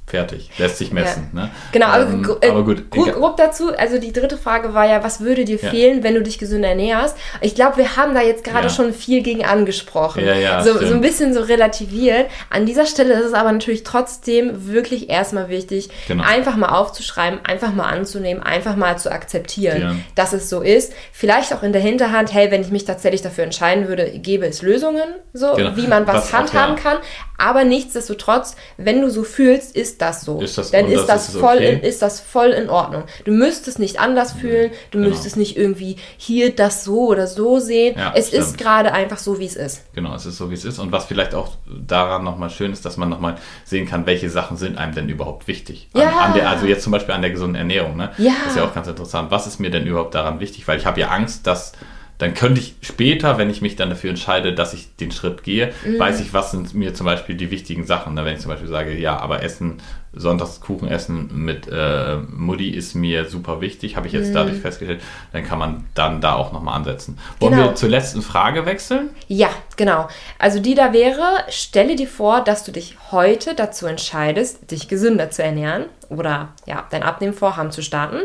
[0.08, 0.50] Fertig.
[0.56, 1.30] Lässt sich messen.
[1.34, 1.42] Ja.
[1.42, 1.50] Ne?
[1.72, 2.90] Genau, ähm, äh, aber gut.
[2.90, 5.68] Grob, grob dazu, also die dritte Frage war ja, was würde dir ja.
[5.68, 7.16] fehlen, wenn du dich gesünder ernährst?
[7.42, 8.72] Ich glaube, wir haben da jetzt gerade ja.
[8.72, 10.24] schon viel gegen angesprochen.
[10.24, 12.30] Ja, ja, so, so ein bisschen so relativiert.
[12.48, 16.24] An dieser Stelle ist es aber natürlich trotzdem wirklich erstmal wichtig, genau.
[16.24, 20.94] einfach mal aufzuschreiben, einfach mal anzunehmen, einfach mal zu akzeptieren, dass es so ist.
[21.12, 24.62] Vielleicht auch in der Hinterhand, hey, wenn ich mich tatsächlich dafür entscheiden würde, gäbe es
[24.62, 25.76] Lösungen, so genau.
[25.76, 26.96] wie man was, was handhaben kann.
[27.36, 30.40] Aber nichtsdestotrotz, wenn du so fühlst, ist das so.
[30.40, 31.74] Ist das, Dann ist das, ist voll okay?
[31.74, 33.04] in, ist das voll in Ordnung.
[33.24, 35.10] Du müsstest nicht anders fühlen, du genau.
[35.10, 37.96] müsstest nicht irgendwie hier das so oder so sehen.
[37.98, 38.42] Ja, es stimmt.
[38.42, 39.92] ist gerade einfach so, wie es ist.
[39.94, 40.78] Genau, es ist so, wie es ist.
[40.78, 44.56] Und was vielleicht auch daran nochmal schön ist, dass man nochmal sehen kann, welche Sachen
[44.56, 45.88] sind einem denn überhaupt wichtig.
[45.92, 46.18] An, ja.
[46.18, 47.96] An der, also jetzt zum Beispiel an der gesunden Ernährung.
[47.96, 48.10] Ne?
[48.18, 48.32] Ja.
[48.44, 49.30] Das ist ja auch ganz interessant.
[49.30, 50.66] Was ist mir denn überhaupt daran wichtig?
[50.68, 51.72] Weil ich habe ja Angst, dass
[52.18, 55.72] dann könnte ich später, wenn ich mich dann dafür entscheide, dass ich den Schritt gehe,
[55.84, 56.00] mhm.
[56.00, 58.16] weiß ich, was sind mir zum Beispiel die wichtigen Sachen.
[58.16, 59.80] Wenn ich zum Beispiel sage, ja, aber Essen,
[60.12, 64.34] Sonntagskuchen essen mit äh, Mutti ist mir super wichtig, habe ich jetzt mhm.
[64.34, 65.00] dadurch festgestellt,
[65.32, 67.18] dann kann man dann da auch nochmal ansetzen.
[67.38, 67.66] Wollen genau.
[67.68, 69.10] wir zur letzten Frage wechseln?
[69.28, 70.08] Ja, genau.
[70.40, 75.30] Also die da wäre, stelle dir vor, dass du dich heute dazu entscheidest, dich gesünder
[75.30, 78.22] zu ernähren oder ja, dein Abnehmvorhaben zu starten.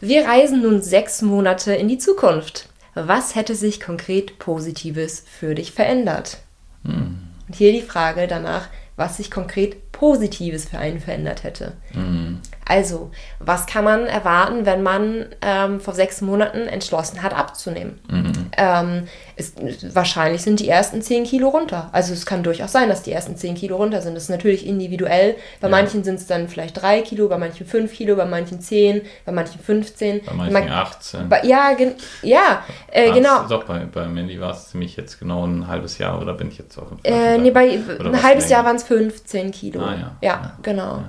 [0.00, 2.68] Wir reisen nun sechs Monate in die Zukunft.
[3.06, 6.38] Was hätte sich konkret Positives für dich verändert?
[6.84, 7.18] Hm.
[7.46, 11.74] Und hier die Frage danach, was sich konkret Positives für einen verändert hätte.
[11.94, 12.40] Mhm.
[12.68, 17.98] Also, was kann man erwarten, wenn man ähm, vor sechs Monaten entschlossen hat, abzunehmen?
[18.10, 18.50] Mhm.
[18.56, 21.88] Ähm, ist, wahrscheinlich sind die ersten zehn Kilo runter.
[21.92, 24.14] Also es kann durchaus sein, dass die ersten zehn Kilo runter sind.
[24.14, 25.36] Das ist natürlich individuell.
[25.60, 25.70] Bei ja.
[25.70, 29.32] manchen sind es dann vielleicht drei Kilo, bei manchen fünf Kilo, bei manchen zehn, bei
[29.32, 30.20] manchen 15.
[30.26, 31.28] Bei manchen Man, 18.
[31.28, 33.46] Bei, ja, gen, ja äh, genau.
[33.48, 36.58] Doch, bei, bei Mandy war es ziemlich jetzt genau ein halbes Jahr oder bin ich
[36.58, 39.80] jetzt auf dem äh, Nee, bei ein halbes Jahr waren es 15 Kilo.
[39.80, 39.98] Ah, ja.
[39.98, 40.10] ja.
[40.20, 41.04] ja, genau.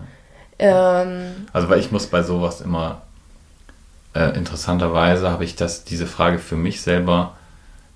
[0.60, 3.02] Ähm, also, weil ich muss bei sowas immer,
[4.14, 7.36] äh, interessanterweise habe ich das, diese Frage für mich selber.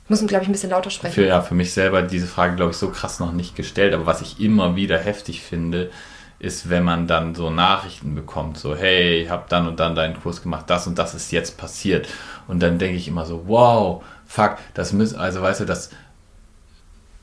[0.06, 1.14] Ich muss, glaube ich, ein bisschen lauter sprechen.
[1.14, 3.94] Für, ja, für mich selber diese Frage, glaube ich, so krass noch nicht gestellt.
[3.94, 5.92] Aber was ich immer wieder heftig finde,
[6.40, 10.20] ist, wenn man dann so Nachrichten bekommt, so, hey, ich habe dann und dann deinen
[10.22, 12.08] Kurs gemacht, das und das ist jetzt passiert.
[12.48, 15.92] Und dann denke ich immer so, wow, fuck, das müssen, also weißt du, das,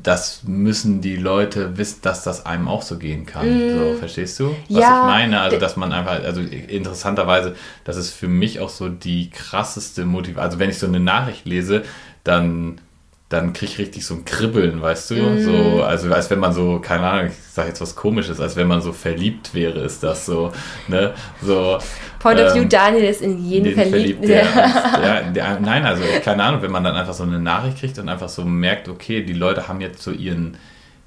[0.02, 3.46] das müssen die Leute wissen, dass das einem auch so gehen kann.
[3.46, 3.78] Mm.
[3.78, 5.40] So, verstehst du, was ja, ich meine?
[5.40, 10.44] Also, dass man einfach, also interessanterweise, das ist für mich auch so die krasseste Motivation.
[10.44, 11.82] Also, wenn ich so eine Nachricht lese,
[12.24, 12.80] dann
[13.30, 15.14] dann kriege ich richtig so ein Kribbeln, weißt du?
[15.14, 15.44] Mm.
[15.44, 18.66] So, also als wenn man so, keine Ahnung, ich sage jetzt was komisches, als wenn
[18.66, 20.52] man so verliebt wäre, ist das so,
[20.88, 21.14] ne?
[21.40, 21.78] So,
[22.18, 24.24] Point ähm, of view, ähm, Daniel ist in jeden verliebt.
[24.24, 24.44] verliebt der,
[25.00, 28.08] der, der, nein, also keine Ahnung, wenn man dann einfach so eine Nachricht kriegt und
[28.08, 30.56] einfach so merkt, okay, die Leute haben jetzt so ihren,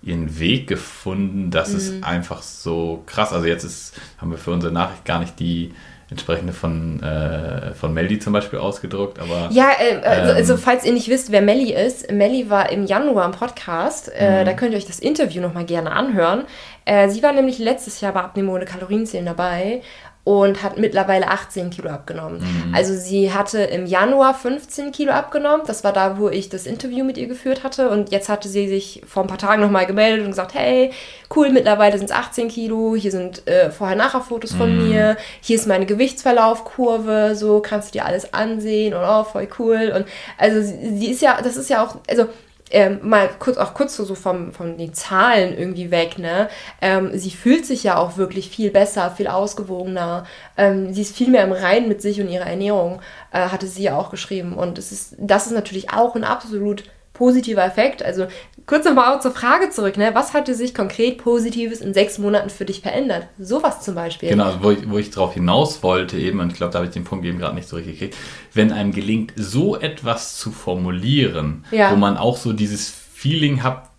[0.01, 1.77] ihren Weg gefunden, das mm.
[1.77, 3.33] ist einfach so krass.
[3.33, 5.73] Also jetzt ist, haben wir für unsere Nachricht gar nicht die
[6.13, 9.19] entsprechende von, äh, von Melly zum Beispiel ausgedruckt.
[9.19, 12.71] Aber, ja, äh, also, ähm, also, falls ihr nicht wisst, wer Melly ist, Melly war
[12.71, 14.11] im Januar im Podcast.
[14.15, 14.45] Äh, mhm.
[14.45, 16.45] da könnt ihr euch das Interview nochmal gerne anhören.
[16.85, 19.81] Äh, sie war nämlich letztes Jahr bei Abnehmen ohne Kalorienzählen dabei
[20.25, 22.39] und hat mittlerweile 18 Kilo abgenommen.
[22.39, 22.73] Mhm.
[22.73, 25.65] Also sie hatte im Januar 15 Kilo abgenommen.
[25.67, 27.89] Das war da, wo ich das Interview mit ihr geführt hatte.
[27.89, 30.91] Und jetzt hatte sie sich vor ein paar Tagen nochmal gemeldet und gesagt, hey,
[31.35, 32.95] cool, mittlerweile sind es 18 Kilo.
[32.95, 34.87] Hier sind äh, Vorher-Nachher-Fotos von mhm.
[34.87, 35.17] mir.
[35.41, 37.35] Hier ist meine Gewichtsverlaufkurve.
[37.35, 38.93] So kannst du dir alles ansehen.
[38.93, 39.91] Und oh, voll cool.
[39.93, 40.05] Und
[40.37, 42.27] also sie, sie ist ja, das ist ja auch, also
[42.73, 46.49] ähm, mal kurz auch kurz so vom, von den Zahlen irgendwie weg, ne?
[46.81, 50.25] Ähm, sie fühlt sich ja auch wirklich viel besser, viel ausgewogener.
[50.57, 53.01] Ähm, sie ist viel mehr im Reinen mit sich und ihrer Ernährung,
[53.31, 54.53] äh, hatte sie ja auch geschrieben.
[54.53, 56.83] Und es ist, das ist natürlich auch ein absolut
[57.13, 58.03] positiver Effekt.
[58.03, 58.27] Also
[58.65, 60.11] kurz nochmal zur Frage zurück, ne?
[60.13, 63.27] Was hatte sich konkret Positives in sechs Monaten für dich verändert?
[63.39, 64.29] Sowas zum Beispiel.
[64.29, 66.93] Genau, wo ich, wo ich drauf hinaus wollte eben, und ich glaube, da habe ich
[66.93, 68.17] den Punkt eben gerade nicht so richtig gekriegt,
[68.53, 71.91] wenn einem gelingt, so etwas zu formulieren, ja.
[71.91, 73.89] wo man auch so dieses Feeling hat,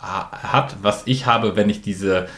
[0.00, 2.28] hat, was ich habe, wenn ich diese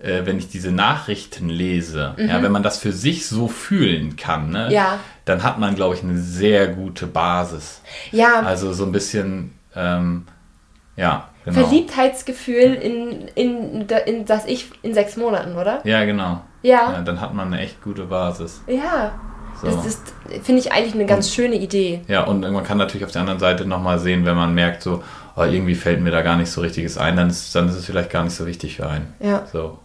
[0.00, 2.28] äh, wenn ich diese Nachrichten lese, mhm.
[2.28, 4.98] ja, wenn man das für sich so fühlen kann, ne, ja.
[5.26, 7.82] dann hat man, glaube ich, eine sehr gute Basis.
[8.10, 8.40] Ja.
[8.40, 10.26] Also so ein bisschen, ähm,
[10.96, 11.60] ja, genau.
[11.60, 15.80] Verliebtheitsgefühl in, in, in das Ich in sechs Monaten, oder?
[15.84, 16.42] Ja, genau.
[16.62, 16.92] Ja.
[16.92, 18.62] ja dann hat man eine echt gute Basis.
[18.66, 19.12] Ja.
[19.60, 19.66] So.
[19.66, 22.02] Das ist, finde ich, eigentlich eine ganz und, schöne Idee.
[22.08, 25.02] Ja, und man kann natürlich auf der anderen Seite nochmal sehen, wenn man merkt, so,
[25.36, 27.84] oh, irgendwie fällt mir da gar nicht so richtiges ein, dann ist, dann ist es
[27.84, 29.12] vielleicht gar nicht so wichtig für einen.
[29.20, 29.46] Ja.
[29.52, 29.78] So.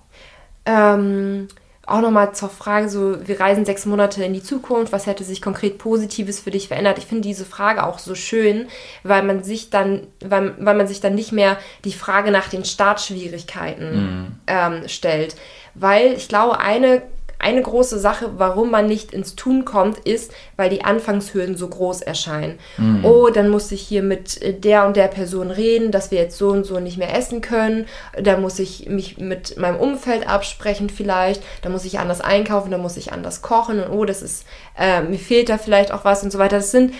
[0.66, 1.48] Ähm,
[1.88, 5.42] auch nochmal zur Frage, so, wir reisen sechs Monate in die Zukunft, was hätte sich
[5.42, 6.98] konkret Positives für dich verändert?
[6.98, 8.68] Ich finde diese Frage auch so schön,
[9.04, 12.66] weil man sich dann, weil, weil man sich dann nicht mehr die Frage nach den
[12.66, 14.28] Startschwierigkeiten mhm.
[14.48, 15.36] ähm, stellt.
[15.76, 17.04] Weil ich glaube, eine
[17.40, 22.02] eine große Sache, warum man nicht ins Tun kommt, ist, weil die Anfangshürden so groß
[22.02, 22.60] erscheinen.
[22.78, 23.06] Mhm.
[23.06, 26.38] Oh, dann muss ich hier mit äh, der und der Person reden, dass wir jetzt
[26.38, 27.86] so und so nicht mehr essen können.
[28.22, 31.44] Da muss ich mich mit meinem Umfeld absprechen vielleicht.
[31.62, 33.84] Da muss ich anders einkaufen, da muss ich anders kochen.
[33.84, 34.46] Und oh, das ist,
[34.78, 36.58] äh, mir fehlt da vielleicht auch was und so weiter.
[36.58, 36.94] Das sind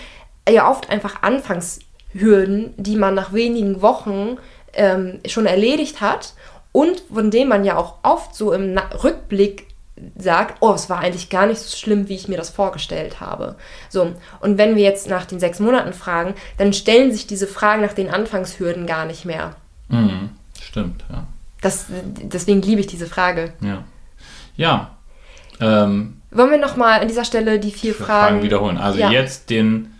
[0.48, 4.38] ja oft einfach Anfangshürden, die man nach wenigen Wochen
[4.74, 6.34] ähm, schon erledigt hat
[6.76, 9.65] und von denen man ja auch oft so im Rückblick
[10.16, 13.56] sagt, oh, es war eigentlich gar nicht so schlimm, wie ich mir das vorgestellt habe.
[13.88, 17.82] So, und wenn wir jetzt nach den sechs Monaten fragen, dann stellen sich diese Fragen
[17.82, 19.56] nach den Anfangshürden gar nicht mehr.
[19.88, 20.30] Mhm,
[20.60, 21.26] stimmt, ja.
[21.62, 23.52] Das, deswegen liebe ich diese Frage.
[23.60, 23.84] Ja.
[24.56, 24.90] Ja.
[25.60, 28.78] Ähm, Wollen wir nochmal an dieser Stelle die vier Fragen, Fragen wiederholen?
[28.78, 29.10] Also ja.
[29.10, 29.95] jetzt den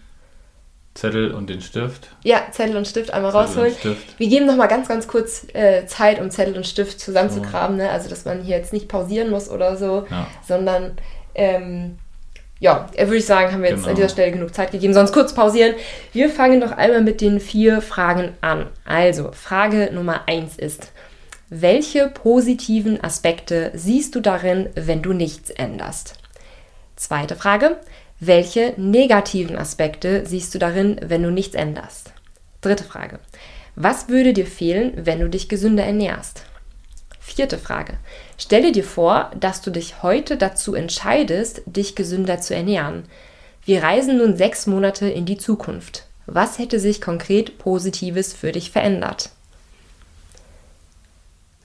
[0.96, 2.08] Zettel und den Stift.
[2.24, 3.96] Ja, Zettel und Stift einmal Zettel rausholen.
[4.16, 7.76] Wir geben nochmal ganz, ganz kurz äh, Zeit, um Zettel und Stift zusammenzugraben.
[7.76, 7.82] So.
[7.82, 7.90] Ne?
[7.90, 10.26] Also, dass man hier jetzt nicht pausieren muss oder so, ja.
[10.46, 10.96] sondern,
[11.34, 11.98] ähm,
[12.58, 13.90] ja, äh, würde ich sagen, haben wir jetzt genau.
[13.90, 14.94] an dieser Stelle genug Zeit gegeben.
[14.94, 15.74] Sonst kurz pausieren.
[16.12, 18.66] Wir fangen doch einmal mit den vier Fragen an.
[18.86, 20.92] Also, Frage Nummer eins ist,
[21.50, 26.14] welche positiven Aspekte siehst du darin, wenn du nichts änderst?
[26.96, 27.76] Zweite Frage,
[28.18, 32.12] welche negativen Aspekte siehst du darin, wenn du nichts änderst?
[32.62, 33.18] Dritte Frage.
[33.74, 36.44] Was würde dir fehlen, wenn du dich gesünder ernährst?
[37.20, 37.98] Vierte Frage.
[38.38, 43.04] Stelle dir vor, dass du dich heute dazu entscheidest, dich gesünder zu ernähren.
[43.66, 46.06] Wir reisen nun sechs Monate in die Zukunft.
[46.24, 49.30] Was hätte sich konkret Positives für dich verändert?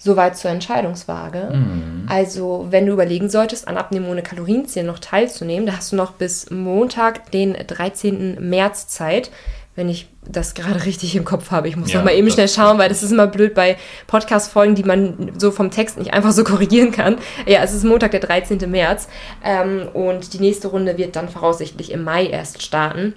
[0.03, 1.51] Soweit zur Entscheidungswaage.
[1.53, 2.05] Mhm.
[2.09, 6.13] Also, wenn du überlegen solltest, an Abnehmen ohne Kalorienziel noch teilzunehmen, da hast du noch
[6.13, 8.37] bis Montag, den 13.
[8.39, 9.29] März Zeit.
[9.75, 11.67] Wenn ich das gerade richtig im Kopf habe.
[11.67, 13.77] Ich muss ja, noch mal eben schnell schauen, weil das ist immer blöd bei
[14.07, 17.17] Podcast-Folgen, die man so vom Text nicht einfach so korrigieren kann.
[17.45, 18.69] Ja, es ist Montag, der 13.
[18.71, 19.07] März.
[19.43, 23.13] Ähm, und die nächste Runde wird dann voraussichtlich im Mai erst starten.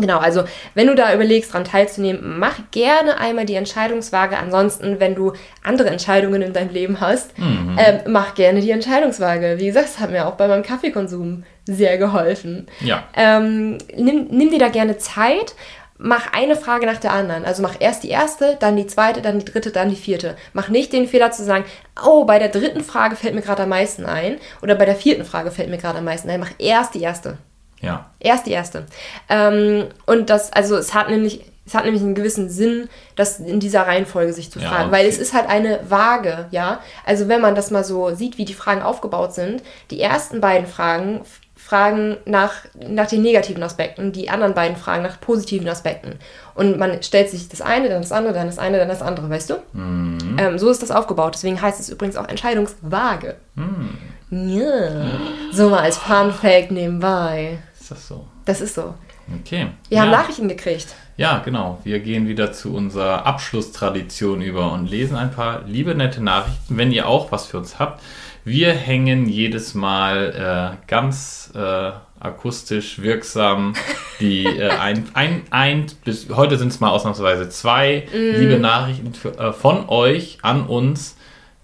[0.00, 0.44] Genau, also
[0.74, 4.36] wenn du da überlegst, daran teilzunehmen, mach gerne einmal die Entscheidungswaage.
[4.36, 5.32] Ansonsten, wenn du
[5.62, 7.78] andere Entscheidungen in deinem Leben hast, mhm.
[7.78, 9.56] ähm, mach gerne die Entscheidungswaage.
[9.58, 12.66] Wie gesagt, das hat mir auch bei meinem Kaffeekonsum sehr geholfen.
[12.80, 13.04] Ja.
[13.14, 15.54] Ähm, nimm, nimm dir da gerne Zeit.
[15.98, 17.46] Mach eine Frage nach der anderen.
[17.46, 20.36] Also mach erst die erste, dann die zweite, dann die dritte, dann die vierte.
[20.52, 21.64] Mach nicht den Fehler zu sagen,
[22.04, 25.24] oh, bei der dritten Frage fällt mir gerade am meisten ein oder bei der vierten
[25.24, 26.40] Frage fällt mir gerade am meisten ein.
[26.40, 27.38] Mach erst die erste.
[27.86, 28.06] Ja.
[28.20, 28.86] Erst die erste.
[29.28, 33.60] Ähm, und das, also es hat nämlich, es hat nämlich einen gewissen Sinn, das in
[33.60, 34.92] dieser Reihenfolge sich zu fragen, ja, okay.
[34.92, 36.80] weil es ist halt eine Waage, ja.
[37.04, 40.66] Also wenn man das mal so sieht, wie die Fragen aufgebaut sind, die ersten beiden
[40.66, 41.22] Fragen
[41.66, 46.20] fragen nach, nach den negativen Aspekten, die anderen beiden fragen nach positiven Aspekten.
[46.54, 49.28] Und man stellt sich das eine, dann das andere, dann das eine, dann das andere,
[49.28, 49.54] weißt du?
[49.72, 50.36] Mhm.
[50.38, 51.34] Ähm, so ist das aufgebaut.
[51.34, 53.34] Deswegen heißt es übrigens auch Entscheidungswaage.
[53.56, 53.98] Mhm.
[54.30, 55.10] Ja.
[55.52, 57.58] So mal als Fun Fact nebenbei.
[57.86, 58.26] Ist das so?
[58.44, 58.94] Das ist so.
[59.42, 59.68] Okay.
[59.88, 60.02] Wir ja.
[60.02, 60.88] haben Nachrichten gekriegt.
[61.16, 61.78] Ja, genau.
[61.84, 66.90] Wir gehen wieder zu unserer Abschlusstradition über und lesen ein paar liebe, nette Nachrichten, wenn
[66.90, 68.02] ihr auch was für uns habt.
[68.44, 73.74] Wir hängen jedes Mal äh, ganz äh, akustisch wirksam
[74.18, 78.40] die äh, ein, ein, ein bis heute sind es mal ausnahmsweise zwei mm.
[78.40, 81.16] liebe Nachrichten für, äh, von euch an uns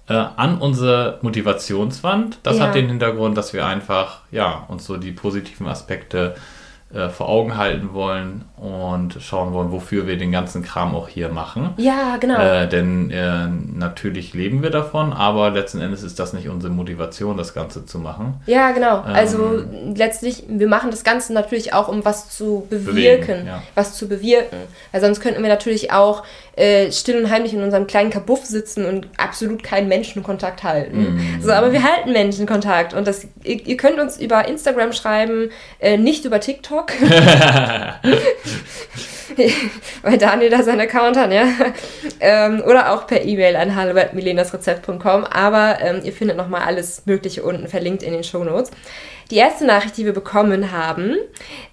[0.08, 2.38] äh, an unsere Motivationswand.
[2.42, 2.64] Das ja.
[2.64, 6.34] hat den Hintergrund, dass wir einfach ja, uns so die positiven Aspekte
[6.94, 11.30] äh, vor Augen halten wollen und schauen wollen, wofür wir den ganzen Kram auch hier
[11.30, 11.70] machen.
[11.78, 12.38] Ja, genau.
[12.38, 17.38] Äh, denn äh, natürlich leben wir davon, aber letzten Endes ist das nicht unsere Motivation,
[17.38, 18.42] das Ganze zu machen.
[18.44, 19.04] Ja, genau.
[19.06, 23.62] Ähm, also letztlich, wir machen das Ganze natürlich auch, um was zu bewirken, bewegen, ja.
[23.74, 24.58] was zu bewirken.
[24.90, 26.24] Weil sonst könnten wir natürlich auch
[26.56, 31.16] äh, still und heimlich in unserem kleinen Kabuff sitzen und absolut keinen Menschenkontakt halten.
[31.16, 31.42] Mm.
[31.42, 35.96] So, aber wir halten Menschenkontakt und das, ihr, ihr könnt uns über Instagram schreiben, äh,
[35.96, 36.92] nicht über TikTok.
[40.02, 41.46] weil Daniel da seinen Account hat, ja.
[42.20, 45.24] Ähm, oder auch per E-Mail an hallo.milenasrezept.com.
[45.24, 48.70] Aber ähm, ihr findet nochmal alles Mögliche unten verlinkt in den Show Notes.
[49.32, 51.16] Die erste Nachricht, die wir bekommen haben,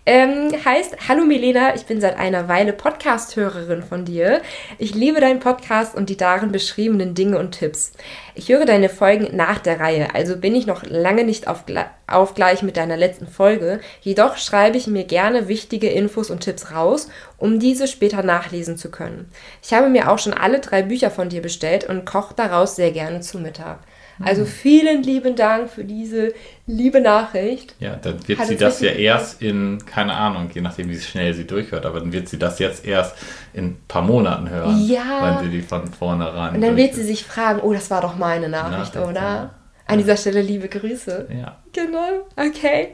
[0.06, 4.42] ähm, heißt: Hallo Milena, ich bin seit einer Weile Podcast-Hörerin von dir.
[4.78, 7.92] Ich liebe deinen Podcast und die darin beschriebenen Dinge und Tipps.
[8.34, 11.66] Ich höre deine Folgen nach der Reihe, also bin ich noch lange nicht auf,
[12.08, 13.82] auf gleich mit deiner letzten Folge.
[14.00, 18.90] Jedoch schreibe ich mir gerne wichtige Infos und Tipps raus, um diese später nachlesen zu
[18.90, 19.30] können.
[19.62, 22.92] Ich habe mir auch schon alle drei Bücher von dir bestellt und koche daraus sehr
[22.92, 23.80] gerne zu Mittag.
[24.24, 26.34] Also vielen lieben Dank für diese
[26.68, 27.74] liebe Nachricht.
[27.80, 31.34] Ja, dann wird Hat sie das ja erst in, keine Ahnung, je nachdem, wie schnell
[31.34, 33.16] sie durchhört, aber dann wird sie das jetzt erst
[33.54, 35.40] in ein paar Monaten hören, Ja.
[35.42, 38.18] wenn sie die von vornherein Und dann wird sie sich fragen, oh, das war doch
[38.18, 39.22] meine Nachricht, Nachricht, oder?
[39.22, 39.50] ja.
[39.88, 41.28] An dieser Stelle liebe Grüße.
[41.42, 41.56] Ja.
[41.74, 42.90] Genau, okay.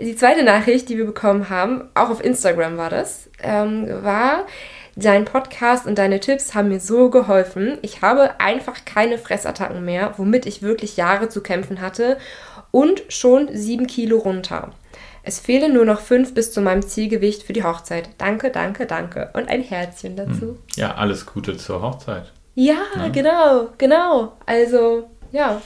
[0.00, 4.44] Die zweite Nachricht, die wir bekommen haben, auch auf Instagram war das, ähm, war,
[4.96, 7.78] dein Podcast und deine Tipps haben mir so geholfen.
[7.82, 12.16] Ich habe einfach keine Fressattacken mehr, womit ich wirklich Jahre zu kämpfen hatte
[12.70, 14.72] und schon sieben Kilo runter.
[15.26, 18.10] Es fehlen nur noch fünf bis zu meinem Zielgewicht für die Hochzeit.
[18.18, 19.30] Danke, danke, danke.
[19.32, 20.58] Und ein Herzchen dazu.
[20.76, 22.30] ja, alles Gute zur Hochzeit.
[22.54, 22.76] Ja,
[23.12, 24.34] genau, genau.
[24.46, 25.60] Also, ja,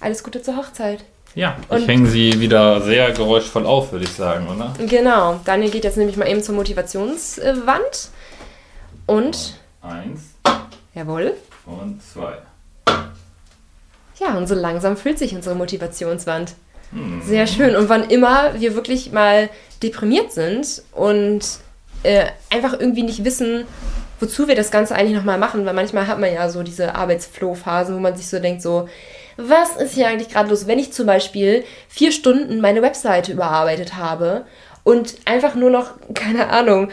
[0.00, 1.04] alles Gute zur Hochzeit.
[1.34, 4.74] Ja, Und- ich hänge sie wieder sehr geräuschvoll auf, würde ich sagen, oder?
[4.86, 8.10] Genau, Daniel geht jetzt nämlich mal eben zur Motivationswand.
[9.06, 10.20] Und, Eins
[10.94, 11.34] jawohl,
[11.66, 12.38] und zwei.
[14.18, 16.54] ja, und so langsam füllt sich unsere Motivationswand.
[17.24, 17.74] Sehr schön.
[17.74, 19.48] Und wann immer wir wirklich mal
[19.82, 21.40] deprimiert sind und
[22.02, 23.64] äh, einfach irgendwie nicht wissen,
[24.20, 27.94] wozu wir das Ganze eigentlich nochmal machen, weil manchmal hat man ja so diese Arbeitsflow-Phase,
[27.94, 28.88] wo man sich so denkt, so,
[29.38, 30.66] was ist hier eigentlich gerade los?
[30.66, 34.44] Wenn ich zum Beispiel vier Stunden meine Webseite überarbeitet habe
[34.84, 36.90] und einfach nur noch, keine Ahnung,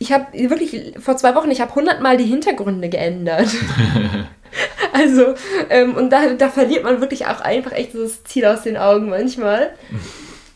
[0.00, 3.48] ich habe wirklich vor zwei Wochen, ich habe hundertmal die Hintergründe geändert.
[4.92, 5.34] Also,
[5.70, 8.76] ähm, und da, da verliert man wirklich auch einfach echt so das Ziel aus den
[8.76, 9.70] Augen manchmal.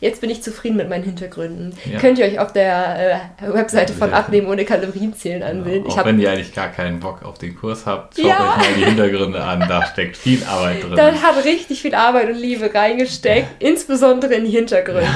[0.01, 1.73] Jetzt bin ich zufrieden mit meinen Hintergründen.
[1.89, 1.99] Ja.
[1.99, 5.85] Könnt ihr euch auf der äh, Webseite von Abnehmen ohne Kalorien zählen ansehen.
[5.87, 8.57] ich Auch habe wenn ihr eigentlich gar keinen Bock auf den Kurs habt, schaut Ja.
[8.59, 10.95] euch mal die Hintergründe an, da steckt viel Arbeit drin.
[10.97, 15.07] da hat richtig viel Arbeit und Liebe reingesteckt, insbesondere in die Hintergründe.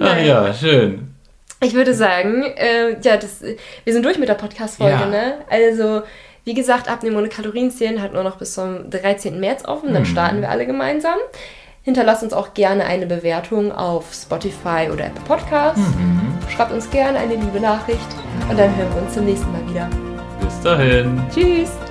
[0.00, 1.09] Ach ja, schön.
[1.62, 3.42] Ich würde sagen, äh, ja, das,
[3.84, 5.06] wir sind durch mit der Podcast-Folge, Ja.
[5.06, 5.34] ne?
[5.50, 6.02] Also,
[6.44, 9.38] wie gesagt, Abnehmen ohne Kalorien zählen hat nur noch bis zum 13.
[9.40, 9.90] März offen.
[9.90, 9.94] Mhm.
[9.94, 11.16] Dann starten wir alle gemeinsam.
[11.82, 15.80] Hinterlasst uns auch gerne eine Bewertung auf Spotify oder Apple Podcasts.
[15.80, 16.32] Mhm.
[16.48, 18.00] Schreibt uns gerne eine liebe Nachricht
[18.48, 19.88] und dann hören wir uns zum nächsten Mal wieder.
[20.40, 21.22] Bis dahin.
[21.34, 21.89] Tschüss!